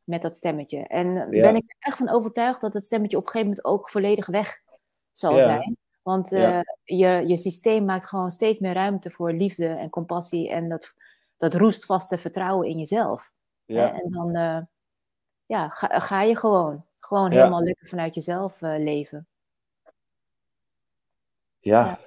[0.04, 0.88] met dat stemmetje.
[0.88, 3.90] En ben ik er echt van overtuigd dat het stemmetje op een gegeven moment ook
[3.90, 4.62] volledig weg
[5.12, 5.78] zal zijn.
[6.06, 6.64] Want uh, ja.
[6.84, 10.94] je, je systeem maakt gewoon steeds meer ruimte voor liefde en compassie en dat,
[11.38, 13.32] dat roestvaste vertrouwen in jezelf.
[13.66, 13.94] Ja.
[13.94, 14.62] En dan uh,
[15.46, 17.38] ja, ga, ga, je gewoon, gewoon ja.
[17.38, 19.28] helemaal lekker vanuit jezelf uh, leven.
[21.60, 22.00] Ja.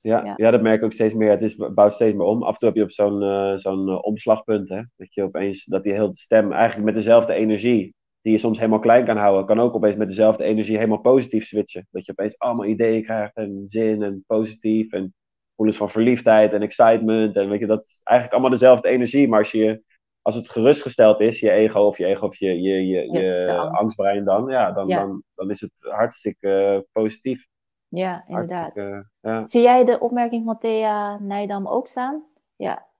[0.00, 0.34] Ja.
[0.36, 1.30] Ja, dat merk ik ook steeds meer.
[1.30, 2.42] Het is, bouwt steeds meer om.
[2.42, 4.82] Af en toe heb je op zo'n zo'n omslagpunt, hè?
[4.96, 8.78] Dat je opeens, dat die hele stem eigenlijk met dezelfde energie die je soms helemaal
[8.78, 11.86] klein kan houden, kan ook opeens met dezelfde energie helemaal positief switchen.
[11.90, 15.14] Dat je opeens allemaal ideeën krijgt en zin en positief en
[15.48, 17.36] gevoelens van verliefdheid en excitement.
[17.36, 19.28] En weet je, dat is eigenlijk allemaal dezelfde energie.
[19.28, 19.82] Maar als, je,
[20.22, 24.24] als het gerustgesteld is, je ego of je ego of je, je, je, je angstbrein
[24.24, 27.46] dan, ja, dan, Dan, dan is het hartstikke positief.
[27.88, 28.74] Ja, inderdaad.
[29.20, 29.44] Ja.
[29.44, 32.24] Zie jij de opmerking van Thea Nijdam ook staan?
[32.56, 32.90] Ja.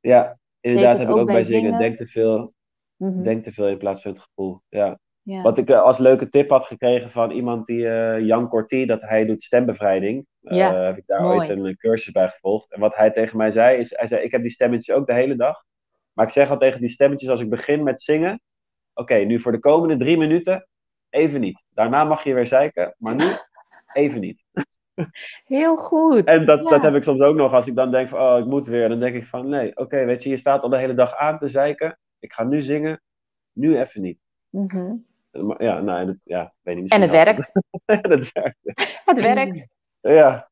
[0.00, 1.78] Ja, inderdaad heb ik ook bij zingen.
[1.78, 2.52] Denk te veel.
[3.02, 3.22] Mhm.
[3.22, 4.60] Denk te veel in plaats van het gevoel.
[4.68, 4.98] Ja.
[5.22, 9.00] Wat ik eh, als leuke tip had gekregen van iemand die, uh, Jan Corti, dat
[9.00, 10.26] hij doet stembevrijding.
[10.42, 12.72] Uh, ja, heb ik daar ooit een cursus bij gevolgd.
[12.72, 15.14] En wat hij tegen mij zei, is: hij zei, Ik heb die stemmetjes ook de
[15.14, 15.64] hele dag.
[16.12, 18.40] Maar ik zeg al tegen die stemmetjes als ik begin met zingen:
[18.94, 20.68] Oké, nu voor de komende drie minuten
[21.10, 21.62] even niet.
[21.70, 23.24] Daarna mag je weer zeiken, maar nu
[24.02, 24.44] even niet.
[25.44, 26.24] Heel goed.
[26.24, 28.46] En dat, dat heb ik soms ook nog als ik dan denk van, oh, ik
[28.46, 28.88] moet weer.
[28.88, 31.38] Dan denk ik van, nee, oké, weet je, je staat al de hele dag aan
[31.38, 31.98] te zeiken.
[32.22, 33.00] Ik ga nu zingen,
[33.52, 34.18] nu even niet.
[34.48, 34.96] Mhm.
[35.58, 36.90] Ja, nou, dat, ja, weet niet.
[36.90, 37.52] En het werkt.
[37.86, 38.58] het werkt.
[39.04, 39.68] Het werkt.
[40.00, 40.50] Ja.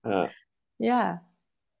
[0.00, 0.30] Ja.
[0.76, 1.24] ja.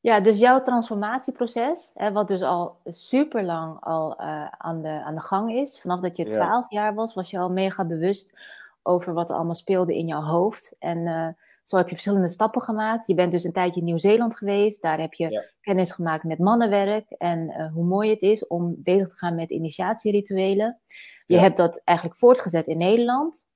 [0.00, 5.14] Ja, dus jouw transformatieproces, hè, wat dus al super lang al uh, aan, de, aan
[5.14, 8.38] de gang is, vanaf dat je 12 jaar was, was je al mega bewust
[8.82, 10.76] over wat er allemaal speelde in jouw hoofd.
[10.78, 11.28] En uh,
[11.68, 13.06] zo heb je verschillende stappen gemaakt.
[13.06, 14.82] Je bent dus een tijdje in Nieuw-Zeeland geweest.
[14.82, 17.10] Daar heb je kennis gemaakt met mannenwerk.
[17.10, 20.80] En uh, hoe mooi het is om bezig te gaan met initiatierituelen.
[21.26, 23.48] Je hebt dat eigenlijk voortgezet in Nederland.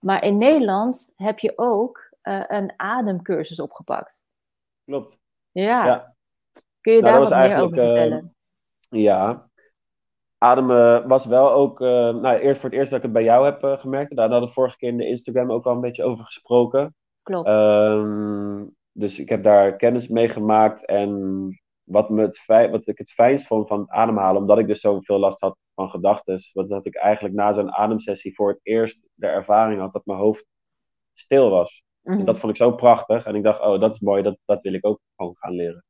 [0.00, 4.24] Maar in Nederland heb je ook uh, een ademcursus opgepakt.
[4.84, 5.16] Klopt.
[5.50, 5.86] Ja.
[5.86, 6.14] ja.
[6.80, 8.34] Kun je nou, daar wat meer over vertellen?
[8.88, 9.48] ja,
[10.38, 13.44] ademen was wel ook, uh, nou, eerst voor het eerst dat ik het bij jou
[13.44, 14.16] heb uh, gemerkt.
[14.16, 16.95] Daar hadden we vorige keer in de Instagram ook al een beetje over gesproken.
[17.26, 17.48] Klopt.
[17.48, 20.84] Ehm, dus ik heb daar kennis mee gemaakt.
[20.84, 21.48] En
[21.82, 25.18] wat, me het wat ik het fijnst vond van het ademhalen, omdat ik dus zoveel
[25.18, 29.26] last had van gedachten, was dat ik eigenlijk na zo'n ademsessie voor het eerst de
[29.26, 30.46] ervaring had dat mijn hoofd
[31.14, 31.82] stil was.
[32.02, 32.24] En mhm.
[32.24, 33.24] dat vond ik zo prachtig.
[33.24, 35.84] En ik dacht, oh, dat is mooi, dat, dat wil ik ook gewoon gaan leren.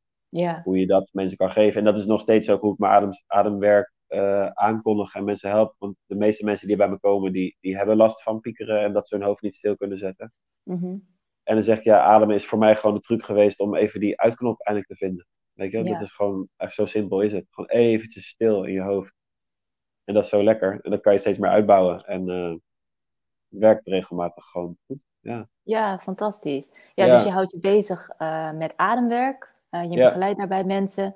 [0.64, 1.78] Hoe je dat mensen kan geven.
[1.78, 5.50] En dat is nog steeds ook hoe ik mijn adem, ademwerk uh, aankondig en mensen
[5.50, 5.74] help.
[5.78, 8.92] Want de meeste mensen die bij me komen, die, die hebben last van piekeren en
[8.92, 10.32] dat ze hun hoofd niet stil kunnen zetten.
[10.62, 10.96] Mhm.
[11.46, 14.00] En dan zeg ik, ja, ademen is voor mij gewoon de truc geweest om even
[14.00, 15.26] die uitknop eindelijk te vinden.
[15.52, 17.46] Weet je, dat is gewoon, echt zo simpel is het.
[17.50, 19.14] Gewoon eventjes stil in je hoofd.
[20.04, 20.78] En dat is zo lekker.
[20.82, 22.04] En dat kan je steeds meer uitbouwen.
[22.04, 22.54] En uh,
[23.48, 24.98] werkt regelmatig gewoon goed.
[25.20, 26.70] Ja, ja fantastisch.
[26.94, 29.54] Ja, dus je houdt je bezig uh, met ademwerk.
[29.70, 31.14] Uh, je begeleidt daarbij mensen.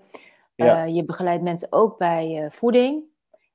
[0.54, 3.04] Eh, je begeleidt mensen ook bij voeding.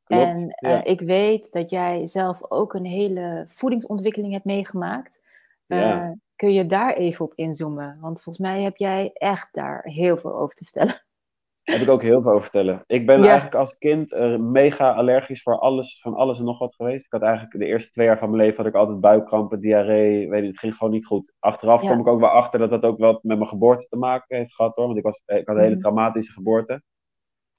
[0.06, 0.50] en
[0.84, 5.22] ik weet dat jij zelf ook een hele voedingsontwikkeling hebt meegemaakt.
[5.66, 6.16] Ja.
[6.36, 7.98] Kun je daar even op inzoomen?
[8.02, 11.04] Want volgens mij heb jij echt daar heel veel over te vertellen.
[11.66, 12.84] Heb ik ook heel veel over vertellen.
[12.88, 17.06] Ik ben eigenlijk als kind mega allergisch voor alles, van alles en nog wat geweest.
[17.06, 20.30] Ik had eigenlijk de eerste twee jaar van mijn leven had ik altijd buikkrampen, diarree.
[20.30, 21.34] Weet je, het ging gewoon niet goed.
[21.40, 24.38] Achteraf kom ik ook wel achter dat dat ook wel met mijn geboorte te maken
[24.38, 24.86] heeft gehad hoor.
[24.86, 25.80] Want ik, was, ik had een hele mhm.
[25.80, 26.82] traumatische geboorte.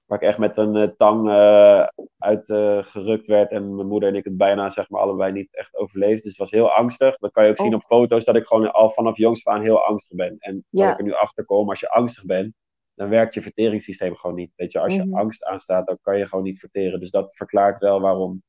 [0.07, 1.87] Waar ik echt met een uh, tang uh,
[2.19, 3.51] uitgerukt werd.
[3.51, 6.23] En mijn moeder en ik het bijna zeg maar allebei niet echt overleefd.
[6.23, 7.17] Dus het was heel angstig.
[7.17, 7.75] Dan kan je ook zien oh.
[7.75, 10.37] op foto's dat ik gewoon al vanaf jongs aan heel angstig ben.
[10.39, 10.93] En ja.
[10.93, 12.55] ik er nu achter kom, als je angstig bent,
[12.95, 14.53] dan werkt je verteringssysteem gewoon niet.
[14.57, 15.19] Weet je, als je mm -hmm.
[15.19, 17.01] angst aanstaat, dan kan je gewoon niet verteren.
[17.01, 18.43] Dus dat verklaart wel waarom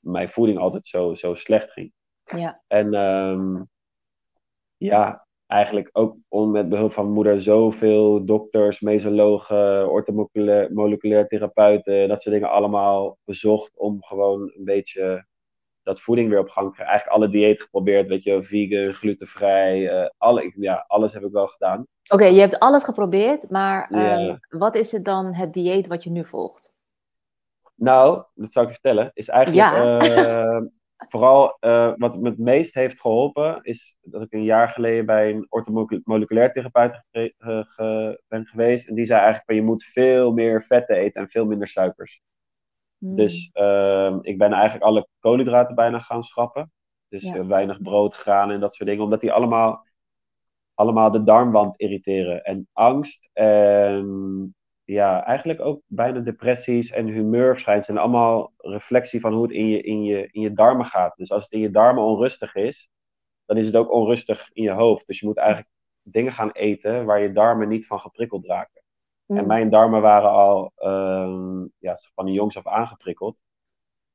[0.00, 1.92] mijn voeding altijd zo, zo slecht ging.
[2.24, 2.62] Ja.
[2.66, 3.68] En um,
[4.76, 12.22] ja, eigenlijk ook om met behulp van mijn moeder zoveel dokters, mesologen, ortomoleculair therapeuten, dat
[12.22, 15.26] soort dingen allemaal bezocht om gewoon een beetje
[15.82, 16.94] dat voeding weer op gang te krijgen.
[16.96, 21.46] Eigenlijk alle diëten geprobeerd, weet je, vegan, glutenvrij, uh, alle, ja, alles heb ik wel
[21.46, 21.86] gedaan.
[22.08, 26.10] Oké, je hebt alles geprobeerd, maar um, wat is het dan het dieet wat je
[26.10, 26.72] nu volgt?
[27.74, 30.00] Nou, dat zou ik je vertellen, is eigenlijk ja.
[30.56, 30.66] uh,
[31.08, 35.30] vooral uh, wat me het meest heeft geholpen, is dat ik een jaar geleden bij
[35.30, 38.88] een ortomoleculair therapeut ge ben geweest.
[38.88, 42.20] En die zei eigenlijk van je moet veel meer vetten eten en veel minder suikers.
[42.98, 43.14] Mm.
[43.14, 46.72] Dus uh, ik ben eigenlijk alle koolhydraten bijna gaan schrappen.
[47.08, 47.36] Dus ja.
[47.36, 49.04] uh, weinig brood, graan en dat soort dingen.
[49.04, 49.86] Omdat die allemaal,
[50.74, 52.44] allemaal de darmwand irriteren.
[52.44, 54.54] En angst en
[54.88, 59.82] ja, eigenlijk ook bijna depressies en humeurverschijnselen zijn allemaal reflectie van hoe het in je,
[59.82, 61.16] in, je, in je darmen gaat.
[61.16, 62.90] Dus als het in je darmen onrustig is,
[63.44, 65.06] dan is het ook onrustig in je hoofd.
[65.06, 65.68] Dus je moet eigenlijk
[66.02, 68.82] dingen gaan eten waar je darmen niet van geprikkeld raken.
[69.26, 69.38] Mm.
[69.38, 73.36] En mijn darmen waren al uh, ja, van de jongs af aangeprikkeld.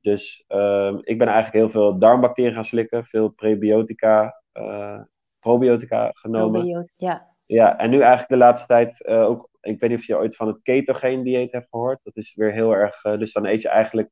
[0.01, 5.01] Dus uh, ik ben eigenlijk heel veel darmbacteriën gaan slikken, veel prebiotica, uh,
[5.39, 6.51] probiotica genomen.
[6.51, 7.32] Probiotica, ja.
[7.45, 10.35] Ja, en nu eigenlijk de laatste tijd uh, ook ik weet niet of je ooit
[10.35, 11.99] van het ketogeen dieet hebt gehoord.
[12.03, 13.03] Dat is weer heel erg.
[13.03, 14.09] Uh, dus dan eet je eigenlijk.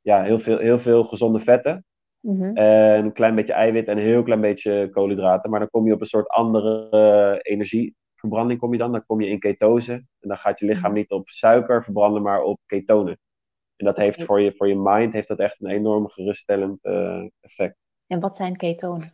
[0.00, 1.84] ja, heel, veel, heel veel gezonde vetten.
[2.20, 2.56] Mhm.
[2.56, 5.50] En een klein beetje eiwit en een heel klein beetje koolhydraten.
[5.50, 8.92] Maar dan kom je op een soort andere eh, energieverbranding kom je dan.
[8.92, 9.92] Dan kom je in ketose.
[9.92, 10.94] En dan gaat je lichaam Mhm.
[11.00, 13.18] niet op suiker verbranden, maar op ketonen.
[13.76, 17.24] En dat heeft voor je, voor je mind heeft dat echt een enorm geruststellend eh,
[17.40, 17.76] effect.
[18.06, 19.12] En wat zijn ketonen?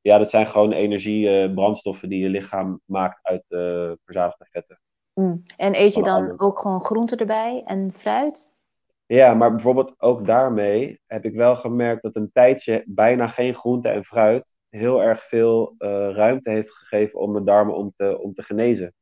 [0.00, 4.80] Ja, dat zijn gewoon energiebrandstoffen die je lichaam maakt uit eh verzadigde vetten.
[5.14, 5.42] Mm.
[5.56, 8.54] En eet je dan ook gewoon groenten erbij en fruit?
[9.06, 13.88] Ja, maar bijvoorbeeld ook daarmee heb ik wel gemerkt dat een tijdje bijna geen groente
[13.88, 18.34] en fruit heel erg veel eh, ruimte heeft gegeven om mijn darmen om te, om
[18.34, 18.94] te genezen.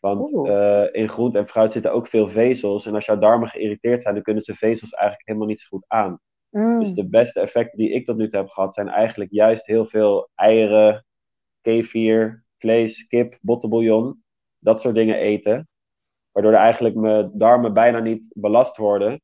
[0.00, 2.86] Want eh, in groente en fruit zitten ook veel vezels.
[2.86, 5.84] En als jouw darmen geïrriteerd zijn, dan kunnen ze vezels eigenlijk helemaal niet zo goed
[5.88, 6.20] aan.
[6.52, 6.80] Mm.
[6.80, 9.86] Dus de beste effecten die ik tot nu toe heb gehad, zijn eigenlijk juist heel
[9.86, 11.04] veel eieren,
[11.60, 14.22] kefir, vlees, kip, bottenbouillon.
[14.58, 15.68] Dat soort dingen eten.
[16.32, 19.20] Waardoor er eigenlijk mijn darmen bijna niet belast worden.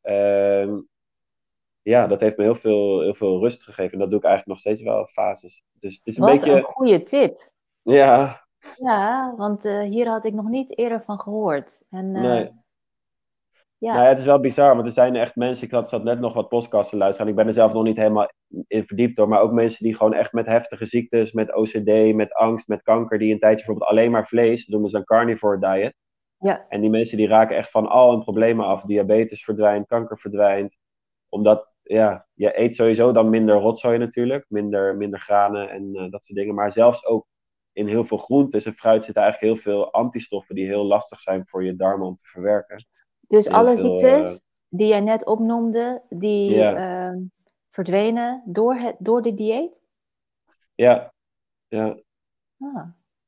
[0.00, 0.80] Ehm,
[1.82, 3.92] ja, dat heeft me heel veel, heel veel rust gegeven.
[3.92, 5.62] En dat doe ik eigenlijk nog steeds wel fases.
[5.72, 6.56] Dus het is een Wat beetje.
[6.56, 7.50] een goede tip.
[7.82, 11.84] Ja, Ja, want eh, hier had ik nog niet eerder van gehoord.
[11.90, 12.50] En eh, nee.
[13.82, 16.04] Ja, Nou ja, het is wel bizar, want er zijn echt mensen, ik had, zat
[16.04, 18.30] net nog wat podcasts te luisteren, en ik ben er zelf nog niet helemaal
[18.66, 22.32] in verdiept door, maar ook mensen die gewoon echt met heftige ziektes, met OCD, met
[22.32, 25.94] angst, met kanker, die een tijdje bijvoorbeeld alleen maar vlees, noemen ze een carnivore diet.
[26.38, 28.82] ja, En die mensen die raken echt van al hun problemen af.
[28.82, 30.76] Diabetes verdwijnt, kanker verdwijnt.
[31.28, 36.24] Omdat, ja, je eet sowieso dan minder rotzooi natuurlijk, minder, minder granen en eh, dat
[36.24, 36.54] soort dingen.
[36.54, 37.26] Maar zelfs ook
[37.72, 41.46] in heel veel groentes en fruit zitten eigenlijk heel veel antistoffen die heel lastig zijn
[41.46, 42.86] voor je darmen om te verwerken.
[43.36, 46.74] Dus heel alle veel, ziektes die jij net opnoemde, die Ja.
[46.74, 47.18] ehm,
[47.70, 49.82] verdwenen door, het, door dit dieet?
[50.74, 51.12] Ja,
[51.68, 51.96] ja,
[52.60, 52.84] Ah,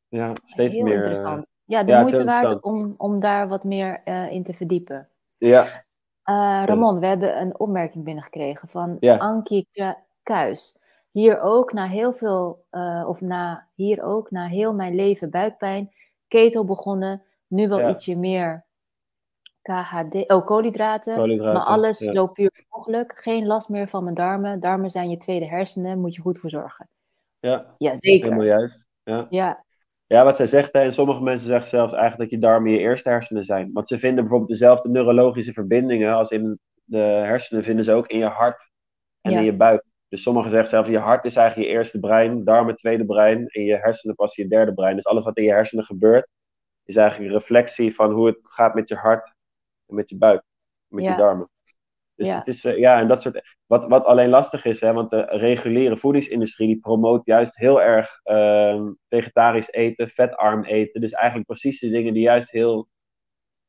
[0.09, 0.93] ja, steeds heel meer.
[0.93, 1.49] eh, interessant.
[1.65, 5.09] Ja, de ja, moeite waard om, om daar wat meer eh, in te verdiepen.
[5.37, 5.83] Ja,
[6.23, 9.17] Eh, Ramon, we hebben een opmerking binnengekregen van Ja.
[9.17, 10.79] Ankie Ku- Kuis.
[11.11, 12.65] Hier ook na heel veel,
[13.07, 15.93] of na hier ook na heel mijn leven buikpijn,
[16.29, 17.89] keto begonnen, nu wel Ja.
[17.91, 18.65] ietsje meer
[19.65, 21.53] KHD, oh koolhydraten, koolhydraten.
[21.53, 22.13] maar alles ja.
[22.13, 23.19] zo puur mogelijk.
[23.19, 24.61] Geen last meer van mijn darmen.
[24.61, 26.89] Darmen zijn je tweede hersenen, moet je goed voor zorgen.
[27.41, 28.25] Ja, Jazeker.
[28.25, 28.87] helemaal juist.
[29.03, 29.27] Ja.
[29.31, 29.65] Ja,
[30.07, 32.79] Ja, wat zij zegt, hè, en sommige mensen zeggen zelfs eigenlijk dat je darmen je
[32.79, 33.71] eerste hersenen zijn.
[33.73, 38.19] Want ze vinden bijvoorbeeld dezelfde neurologische verbindingen als in de hersenen, vinden ze ook in
[38.19, 38.71] je hart
[39.21, 39.39] en Ja.
[39.39, 39.85] in je buik.
[40.09, 43.63] Dus sommigen zeggen zelfs, je hart is eigenlijk je eerste brein, darmen tweede brein en
[43.65, 44.97] je hersenen pas je derde brein.
[44.97, 46.29] Dus alles wat in je hersenen gebeurt,
[46.85, 49.34] is eigenlijk een reflectie van hoe het gaat met je hart
[49.95, 50.43] met je buik,
[50.87, 51.11] met Ja.
[51.11, 51.49] je darmen.
[52.15, 52.39] Dus Ja.
[52.39, 53.57] het is, eh, ja, en dat soort.
[53.67, 58.21] Wat, wat alleen lastig is, hè, want de reguliere voedingsindustrie die promoot juist heel erg
[58.23, 61.01] ehm, vegetarisch eten, vetarm eten.
[61.01, 62.89] Dus eigenlijk precies de dingen die juist heel,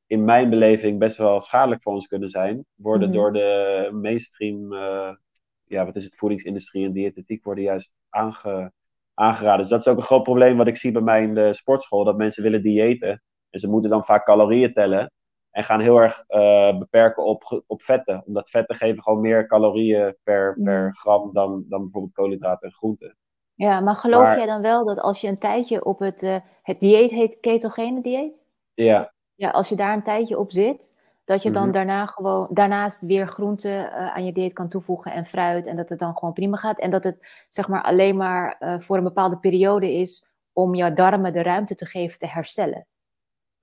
[0.08, 3.18] in mijn beleving, best wel schadelijk voor ons kunnen zijn, worden Mhm.
[3.18, 5.16] door de mainstream, eh,
[5.64, 8.72] ja, wat is het, voedingsindustrie en diëtetiek worden juist aange,
[9.14, 9.60] aangeraden.
[9.60, 12.04] Dus dat is ook een groot probleem wat ik zie bij mij in de sportschool,
[12.04, 13.22] dat mensen willen diëten.
[13.50, 15.12] En ze moeten dan vaak calorieën tellen.
[15.56, 18.24] En gaan heel erg eh, beperken op, op vetten.
[18.26, 20.94] Omdat vetten geven gewoon meer calorieën per, per Mhm.
[20.94, 23.15] gram dan, dan bijvoorbeeld koolhydraten en groenten.
[23.54, 26.36] ja, maar geloof Maar- jij dan wel dat als je een tijdje op het, eh,
[26.62, 28.44] het dieet heet ketogene dieet?
[28.74, 31.72] Ja, Ja, als je daar een tijdje op zit, dat je dan Mhm.
[31.72, 35.89] daarna gewoon, daarnaast weer groenten eh, aan je dieet kan toevoegen en fruit en dat
[35.89, 36.80] het dan gewoon prima gaat.
[36.80, 41.34] En dat het zeg maar alleen maar voor een bepaalde periode is om jouw darmen
[41.34, 42.86] de ruimte te geven te herstellen.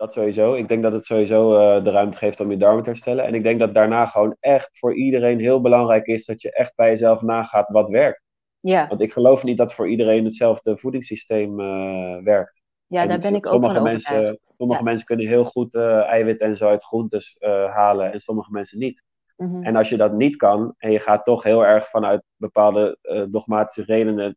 [0.02, 0.54] Dat sowieso.
[0.54, 3.24] Ik denk dat het sowieso eh, de ruimte geeft om je darmen te herstellen.
[3.24, 6.72] En ik denk dat daarna gewoon echt voor iedereen heel belangrijk is dat je echt
[6.74, 8.22] bij jezelf nagaat wat werkt.
[8.60, 12.60] Ja, Want ik geloof niet dat voor iedereen hetzelfde voedingssysteem eh, werkt.
[12.86, 14.52] ja En daar ben ik ook van mensen, overtuigd.
[14.56, 14.84] Sommige Ja.
[14.84, 17.36] mensen kunnen heel goed eh eiwitten en zo uit groentes
[17.70, 19.02] halen en sommige mensen niet.
[19.36, 19.62] Mhm.
[19.62, 22.98] En als je dat niet kan en je gaat toch heel erg vanuit bepaalde
[23.30, 24.36] dogmatische redenen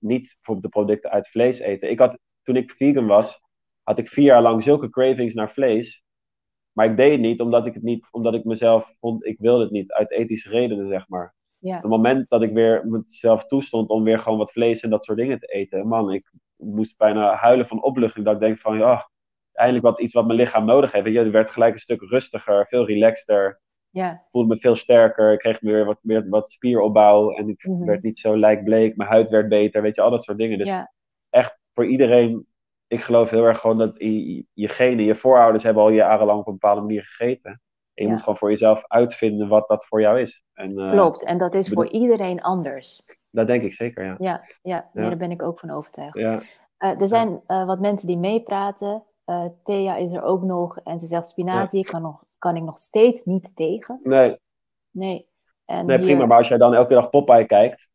[0.00, 1.90] niet bijvoorbeeld de producten uit vlees eten.
[1.90, 3.46] Ik had, toen ik vegan was,
[3.88, 6.04] had ik vier jaar lang zulke cravings naar vlees.
[6.72, 9.62] Maar ik deed het niet omdat ik het niet, omdat ik mezelf vond, ik wilde
[9.62, 11.34] het niet, uit ethische redenen, zeg maar.
[11.58, 11.76] Ja.
[11.76, 15.04] Op het moment dat ik weer mezelf toestond om weer gewoon wat vlees en dat
[15.04, 18.24] soort dingen te eten, man, ik moest bijna huilen van opluchting.
[18.24, 19.10] Dat ik denk van, ja,
[19.52, 21.06] eindelijk wat iets wat mijn lichaam nodig heeft.
[21.06, 23.60] Je, het werd gelijk een stuk rustiger, veel relaxter
[23.90, 25.32] Ja, voelde me veel sterker.
[25.32, 27.30] Ik kreeg weer wat, meer wat spieropbouw.
[27.30, 27.84] En ik Mhm.
[27.84, 28.96] werd niet zo lijkbleek.
[28.96, 29.82] Mijn huid werd beter.
[29.82, 30.58] Weet je, al dat soort dingen.
[30.58, 30.92] Dus ja,
[31.30, 32.46] echt voor iedereen.
[32.88, 36.46] Ik geloof heel erg gewoon dat je, je genen, je voorouders hebben al jarenlang op
[36.46, 37.50] een bepaalde manier gegeten.
[37.50, 37.60] En
[37.94, 38.10] je Ja.
[38.10, 40.44] moet gewoon voor jezelf uitvinden wat dat voor jou is.
[40.52, 41.24] En, eh, klopt.
[41.24, 43.02] En dat is voor iedereen anders.
[43.30, 44.14] Dat denk ik zeker, ja.
[44.18, 46.16] Ja, ja, nee, daar ben ik ook van overtuigd.
[46.16, 49.02] Eh, er zijn eh, wat mensen die meepraten.
[49.62, 53.24] Thea is er ook nog en ze zegt spinazie kan, nog, kan ik nog steeds
[53.24, 54.00] niet tegen.
[54.02, 54.38] nee.
[54.90, 55.28] Nee.
[55.64, 56.26] En nee, prima.
[56.26, 57.87] Maar als jij dan elke dag Popeye kijkt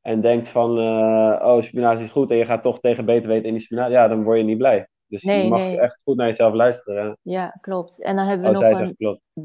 [0.00, 3.46] en denkt van, uh, oh, spinazie is goed en je gaat toch tegen beter weten
[3.46, 4.88] in die spinazie, ja, dan word je niet blij.
[5.06, 7.18] Dus je mag echt goed naar jezelf luisteren.
[7.22, 8.02] Ja, klopt.
[8.02, 8.96] En dan hebben we nog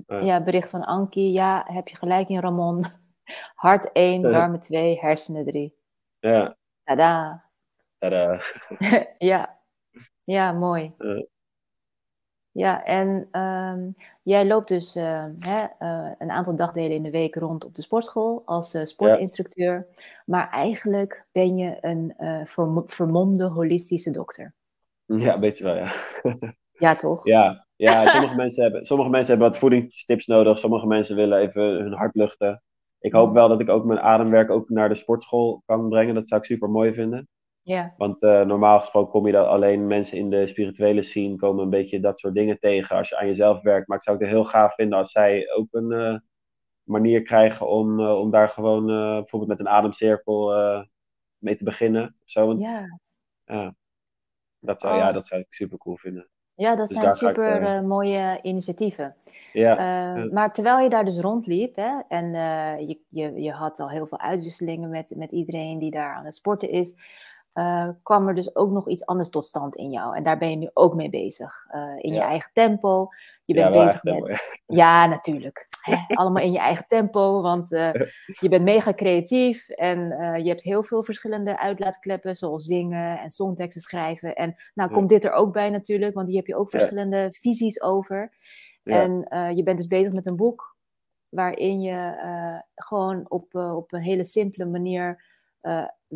[0.08, 0.44] een ja.
[0.44, 1.32] bericht van Ankie.
[1.32, 2.86] Ja, heb je gelijk in Ramon.
[3.56, 5.76] Hart 1, darmen 2, hersenen 3.
[6.20, 6.58] Ja.
[6.84, 7.46] Tada.
[7.98, 8.42] Tada.
[9.18, 9.60] ja.
[10.24, 10.94] ja, mooi.
[10.98, 11.26] Ja,
[12.64, 17.66] en um, jij loopt dus uh, hè, uh, een aantal dagdelen in de week rond
[17.66, 19.88] op de sportschool als uh, sportinstructeur.
[20.26, 22.14] Maar eigenlijk ben je een
[22.86, 24.54] vermomde holistische dokter.
[25.06, 25.94] Ja, een beetje wel, ja.
[26.78, 27.26] Ja, toch?
[27.26, 30.60] Ja, ja sommige, mensen hebben, sommige mensen hebben wat voedingstips nodig.
[30.60, 32.62] Sommige mensen willen even hun hart luchten.
[33.00, 36.16] Ik hoop wel dat ik ook mijn ademwerk ook naar de sportschool kan brengen.
[36.16, 37.28] Dat zou ik super mooi vinden.
[37.66, 37.94] Ja.
[37.98, 41.70] Want uh, normaal gesproken kom je dat alleen mensen in de spirituele scene komen een
[41.70, 43.88] beetje dat soort dingen tegen als je aan jezelf werkt.
[43.88, 46.18] Maar ik zou het heel gaaf vinden als zij ook een uh,
[46.84, 50.54] manier krijgen om, uh, om daar gewoon bijvoorbeeld met een ademcirkel
[51.38, 52.16] mee te beginnen.
[52.24, 52.54] Zo.
[52.54, 53.00] Ja.
[53.46, 53.76] ja.
[54.60, 55.00] Dat zou, oh.
[55.00, 56.30] ja, dat zou ik super cool vinden.
[56.56, 59.16] Ja, dat dus zijn super ik, mooie initiatieven.
[59.54, 59.84] Ja,
[60.16, 62.26] ja, Maar terwijl je daar dus rondliep hè, en
[62.88, 66.36] je, je, je had al heel veel uitwisselingen met, met iedereen die daar aan het
[66.36, 66.98] sporten is,
[67.56, 70.16] uh, kwam er dus ook nog iets anders tot stand in jou.
[70.16, 71.66] En daar ben je nu ook mee bezig.
[71.76, 73.08] Uh, in je eigen tempo.
[73.46, 74.14] Je bent bezig met.
[74.14, 74.40] Tempo, ja.
[74.66, 75.06] ja.
[75.06, 75.68] natuurlijk.
[76.08, 77.94] Allemaal in je eigen tempo, want uh,
[78.44, 80.00] je bent mega creatief en
[80.44, 84.36] je hebt heel veel verschillende uitlaatkleppen, zoals zingen en songteksten schrijven.
[84.36, 87.82] En nou komt dit er ook bij natuurlijk, want hier heb je ook verschillende visies
[87.82, 88.34] over.
[88.84, 89.12] En
[89.56, 90.76] je bent dus bezig met een boek
[91.30, 92.14] waarin je
[92.76, 95.24] gewoon op, op een hele simpele manier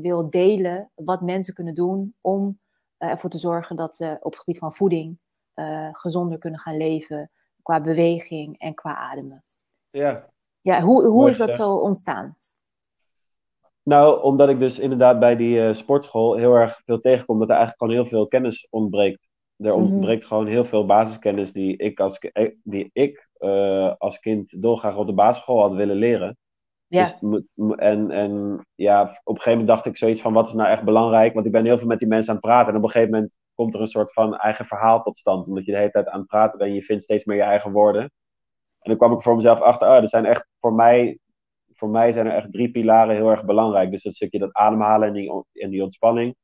[0.02, 2.60] wil delen wat mensen kunnen doen om
[3.00, 5.20] uh, ervoor te zorgen dat ze op het gebied van voeding
[5.56, 7.32] uh, gezonder kunnen gaan leven,
[7.62, 9.44] qua beweging en qua ademen.
[9.90, 10.30] Ja.
[10.62, 12.38] Ja, hoe, hoe is dat zo ontstaan?
[13.84, 17.84] Nou, omdat ik dus inderdaad bij die sportschool heel erg veel tegenkom dat er eigenlijk
[17.84, 19.30] gewoon heel veel kennis ontbreekt.
[19.58, 19.84] Er mhm.
[19.84, 22.20] ontbreekt gewoon heel veel basiskennis die ik als,
[22.64, 23.30] die ik,
[23.98, 26.38] als kind dolgraag op de basisschool had willen leren.
[26.90, 27.18] Ja.
[27.20, 27.44] Dus,
[27.76, 30.84] en, en ja, op een gegeven moment dacht ik zoiets van, wat is nou echt
[30.84, 31.34] belangrijk?
[31.34, 32.72] Want ik ben heel veel met die mensen aan het praten.
[32.72, 35.48] En op een gegeven moment komt er een soort van eigen verhaal tot stand.
[35.48, 37.44] Omdat je de hele tijd aan het praten bent en je vindt steeds meer je
[37.44, 38.02] eigen woorden.
[38.02, 41.20] En dan kwam ik voor mezelf achter, oh, er zijn echt, voor mij,
[41.74, 43.92] voor mij zijn er echt drie pilaren heel erg belangrijk.
[43.92, 46.36] Dus dat stukje dat ademhalen en die, en die ontspanning.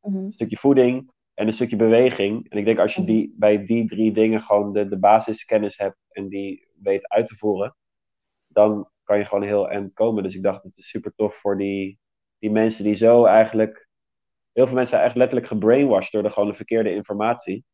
[0.00, 0.16] Mhm.
[0.16, 2.50] Een stukje voeding en een stukje beweging.
[2.50, 3.10] En ik denk als je mhm.
[3.10, 7.36] die, bij die drie dingen gewoon de, de basiskennis hebt en die weet uit te
[7.36, 7.76] voeren,
[8.48, 10.22] dan kan je gewoon heel eind komen.
[10.22, 11.98] Dus ik dacht, het is super tof voor die,
[12.38, 13.88] die mensen die zo eigenlijk.
[14.52, 17.64] Heel veel mensen zijn echt letterlijk gebrainwashed door de gewoon de verkeerde informatie.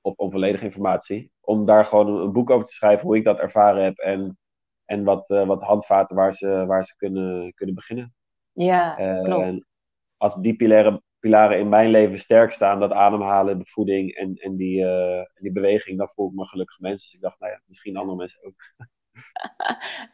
[0.00, 1.32] Of onvolledige informatie.
[1.40, 3.98] Om daar gewoon een, boek over te schrijven hoe ik dat ervaren heb.
[3.98, 4.38] En,
[4.84, 8.14] en wat, uh, wat handvaten waar ze, waar ze kunnen, kunnen beginnen.
[8.52, 9.64] Ja, klopt.
[10.16, 14.56] als die pilaren, pilaren in mijn leven sterk staan, dat ademhalen, de voeding en, en
[14.56, 17.04] die, uh, die beweging, dan voel ik me gelukkig mensen.
[17.04, 18.54] Dus ik dacht, nou ja, misschien andere mensen ook.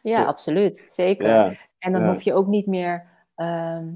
[0.01, 0.85] ja, absoluut.
[0.89, 1.59] Zeker.
[1.79, 3.87] en dan hoef je ook niet meer ehm,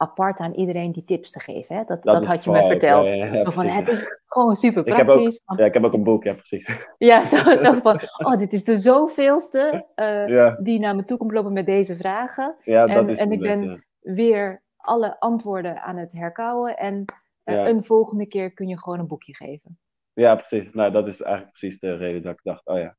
[0.00, 1.76] apart aan iedereen die tips te geven.
[1.76, 1.84] Hè?
[1.84, 3.06] Dat, dat, had je me verteld.
[3.54, 5.36] van, het is gewoon super praktisch.
[5.36, 6.70] Ik ook, ja, ik heb ook een boek, ja, precies.
[6.98, 11.32] Ja, zo, zo van, oh, dit is de zoveelste uh, die naar me toe komt
[11.32, 12.56] lopen met deze vragen.
[12.64, 16.76] Ja, en, is en ik ben weer alle antwoorden aan het herkouwen.
[16.76, 17.04] En
[17.44, 19.78] uh, een volgende keer kun je gewoon een boekje geven.
[20.12, 20.72] Ja, precies.
[20.72, 22.96] Nou, dat is eigenlijk precies de reden dat ik dacht, oh ja.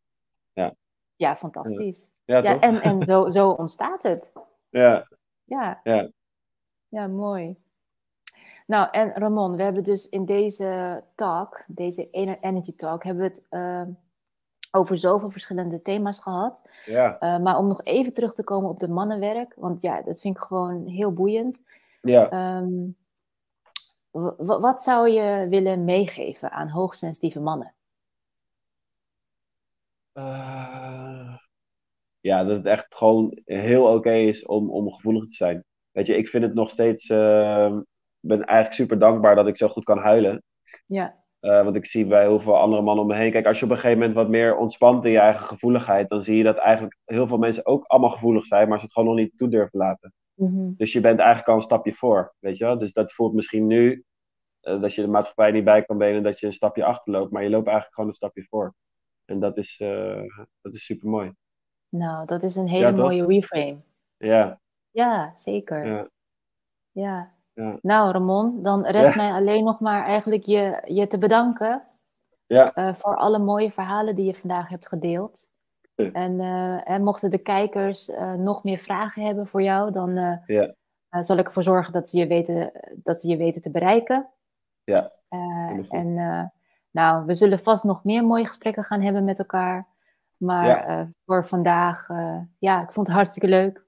[0.54, 0.76] Ja,
[1.22, 2.10] ja, fantastisch.
[2.26, 4.32] Ja, ja en, en zo, zo ontstaat het.
[4.70, 5.08] Ja.
[5.44, 5.80] Ja.
[5.84, 6.10] Ja.
[6.88, 7.58] Ja, mooi.
[8.66, 12.10] Nou, en Ramon, we hebben dus in deze talk, deze
[12.42, 13.96] Energy Talk, hebben we het uh,
[14.72, 16.70] over zoveel verschillende thema's gehad.
[16.86, 17.18] Ja.
[17.20, 20.36] Uh, maar om nog even terug te komen op het mannenwerk, want ja, dat vind
[20.36, 21.64] ik gewoon heel boeiend.
[22.02, 22.58] Ja.
[22.62, 22.96] Um,
[24.38, 27.74] wat zou je willen meegeven aan hoogsensitieve mannen?
[30.14, 31.01] Uh,
[32.22, 35.64] ja, dat het echt gewoon heel oké is om, om gevoelig te zijn.
[35.92, 37.10] Weet je, ik vind het nog steeds.
[37.10, 37.78] Uh,
[38.20, 40.44] ben eigenlijk super dankbaar dat ik zo goed kan huilen.
[40.86, 41.20] Ja.
[41.42, 43.32] Uh, want ik zie bij heel veel andere mannen om me heen.
[43.32, 46.24] Kijk, als je op een gegeven moment wat meer ontspant in je eigen gevoeligheid, dan
[46.24, 49.10] zie je dat eigenlijk heel veel mensen ook allemaal gevoelig zijn, maar ze het gewoon
[49.10, 50.14] nog niet toe durven laten.
[50.36, 52.78] Mm Dus je bent eigenlijk al een stapje voor, weet je wel?
[52.78, 54.04] Dus dat voelt misschien nu
[54.62, 57.44] uh, dat je de maatschappij niet bij kan benen, dat je een stapje achterloopt, maar
[57.44, 58.76] je loopt eigenlijk gewoon een stapje voor.
[59.26, 60.24] En dat is, uh,
[60.62, 61.32] dat is super mooi.
[61.92, 63.78] Nou, dat is een hele mooie reframe.
[64.18, 64.60] Ja.
[64.92, 65.86] Ja, zeker.
[65.86, 66.08] Ja.
[66.92, 67.32] ja.
[67.54, 67.78] ja.
[67.82, 71.82] Nou, Ramon, dan rest mij alleen nog maar eigenlijk je, je te bedanken.
[72.46, 72.72] Ja.
[72.76, 75.50] Uh, voor alle mooie verhalen die je vandaag hebt gedeeld.
[75.96, 76.40] En,
[76.84, 80.74] en mochten de kijkers nog meer vragen hebben voor jou, dan ja.
[81.10, 82.72] zal ik ervoor zorgen dat ze je weten,
[83.04, 84.30] dat ze je weten te bereiken.
[84.84, 85.12] Ja.
[85.90, 86.16] en
[86.92, 89.88] nou, we zullen vast nog meer mooie gesprekken gaan hebben met elkaar.
[90.42, 92.08] Maar voor vandaag,
[92.60, 93.86] ja, ik vond het hartstikke leuk.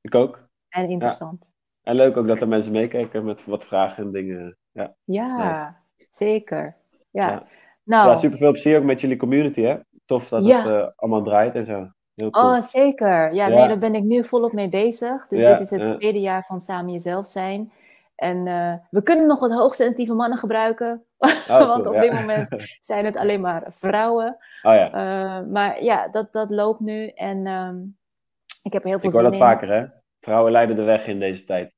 [0.00, 0.48] Ik ook.
[0.68, 1.52] En interessant.
[1.82, 4.56] En leuk ook dat er mensen meekijken met wat vragen en dingen.
[4.72, 6.76] Ja, ja zeker.
[7.10, 7.46] Ja.
[7.84, 9.78] Nou, ja, super veel plezier ook met jullie community, hè?
[10.04, 11.90] Tof dat het uh, allemaal draait en zo.
[12.14, 12.44] Heel cool.
[12.44, 13.34] Oh, zeker.
[13.34, 15.26] Ja, nee, daar ben ik nu volop mee bezig.
[15.26, 17.72] Dus dit is het tweede jaar van Samen Jezelf zijn.
[18.14, 18.44] En
[18.90, 21.04] we kunnen nog wat hoogsensitieve mannen gebruiken.
[21.48, 22.48] Oh, want op dit moment
[22.80, 24.36] zijn het alleen maar vrouwen.
[24.62, 24.86] Oh, ja.
[24.86, 27.06] Uh, maar ja, dat, dat loopt nu.
[27.06, 27.96] En um,
[28.62, 29.32] ik heb heel veel ik zin in.
[29.32, 29.86] Ik hoor dat vaker, hè?
[30.20, 31.74] Vrouwen leiden de weg in deze tijd.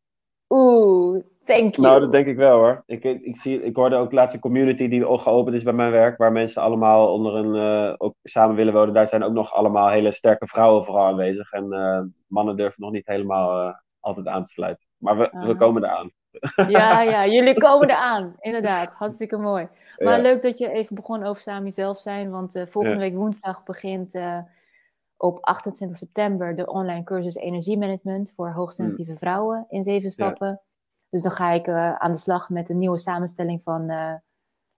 [0.48, 1.86] Oeh, thank you.
[1.88, 2.82] Nou, dat denk ik wel hoor.
[2.86, 5.90] Ik, ik, zie, ik hoorde ook laatst een community die al geopend is bij mijn
[5.90, 8.94] werk, waar mensen allemaal onder een, uh, ook samen willen wonen.
[8.94, 11.52] Daar zijn ook nog allemaal hele sterke vrouwen vooral aanwezig.
[11.52, 14.86] En uh, mannen durven nog niet helemaal altijd aan te sluiten.
[14.96, 16.12] Maar we, we komen eraan.
[16.68, 18.36] Ja, ja, jullie komen eraan.
[18.40, 19.68] Inderdaad, hartstikke mooi.
[19.98, 20.22] Maar ja.
[20.22, 23.02] leuk dat je even begon over samen jezelf zijn, want volgende ja.
[23.02, 24.18] week woensdag begint
[25.16, 29.18] op 28 september de online cursus Energiemanagement voor hoogsensitieve mm.
[29.18, 30.60] vrouwen in zeven stappen.
[31.10, 33.86] Dus dan ga ik uh, aan de slag met een nieuwe samenstelling van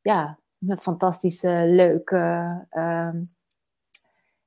[0.00, 3.14] ja, een fantastische, leuke, uh,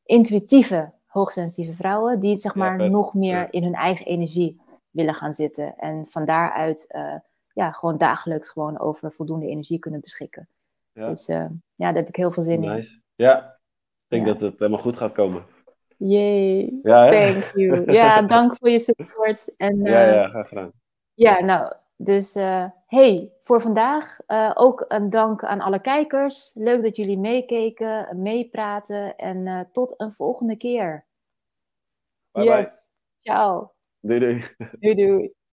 [0.03, 5.77] intuïtieve hoogsensitieve vrouwen die zeg maar nog meer in hun eigen energie willen gaan zitten
[5.77, 6.87] en van daaruit
[7.53, 10.47] ja, gewoon dagelijks gewoon over voldoende energie kunnen beschikken.
[10.93, 12.93] Dus ja, daar heb ik heel veel zin nice.
[12.93, 13.03] in.
[13.15, 13.59] Ja,
[14.07, 15.45] ik denk dat het helemaal goed gaat komen.
[15.97, 16.79] Yay.
[16.83, 17.91] Ja, Thank you.
[17.91, 19.55] Ja, dank voor je support.
[19.57, 20.71] En, ja, ja, graag gedaan.
[21.13, 26.51] Ja, nou, dus uh, hey, voor vandaag uh, ook een dank aan alle kijkers.
[26.53, 31.05] Leuk dat jullie meekeken, meepraten en uh, tot een volgende keer.
[32.31, 32.55] Bye yes.
[32.57, 33.33] Bye.
[33.33, 33.78] Ciao.
[34.03, 34.41] They do.
[34.83, 35.29] they do.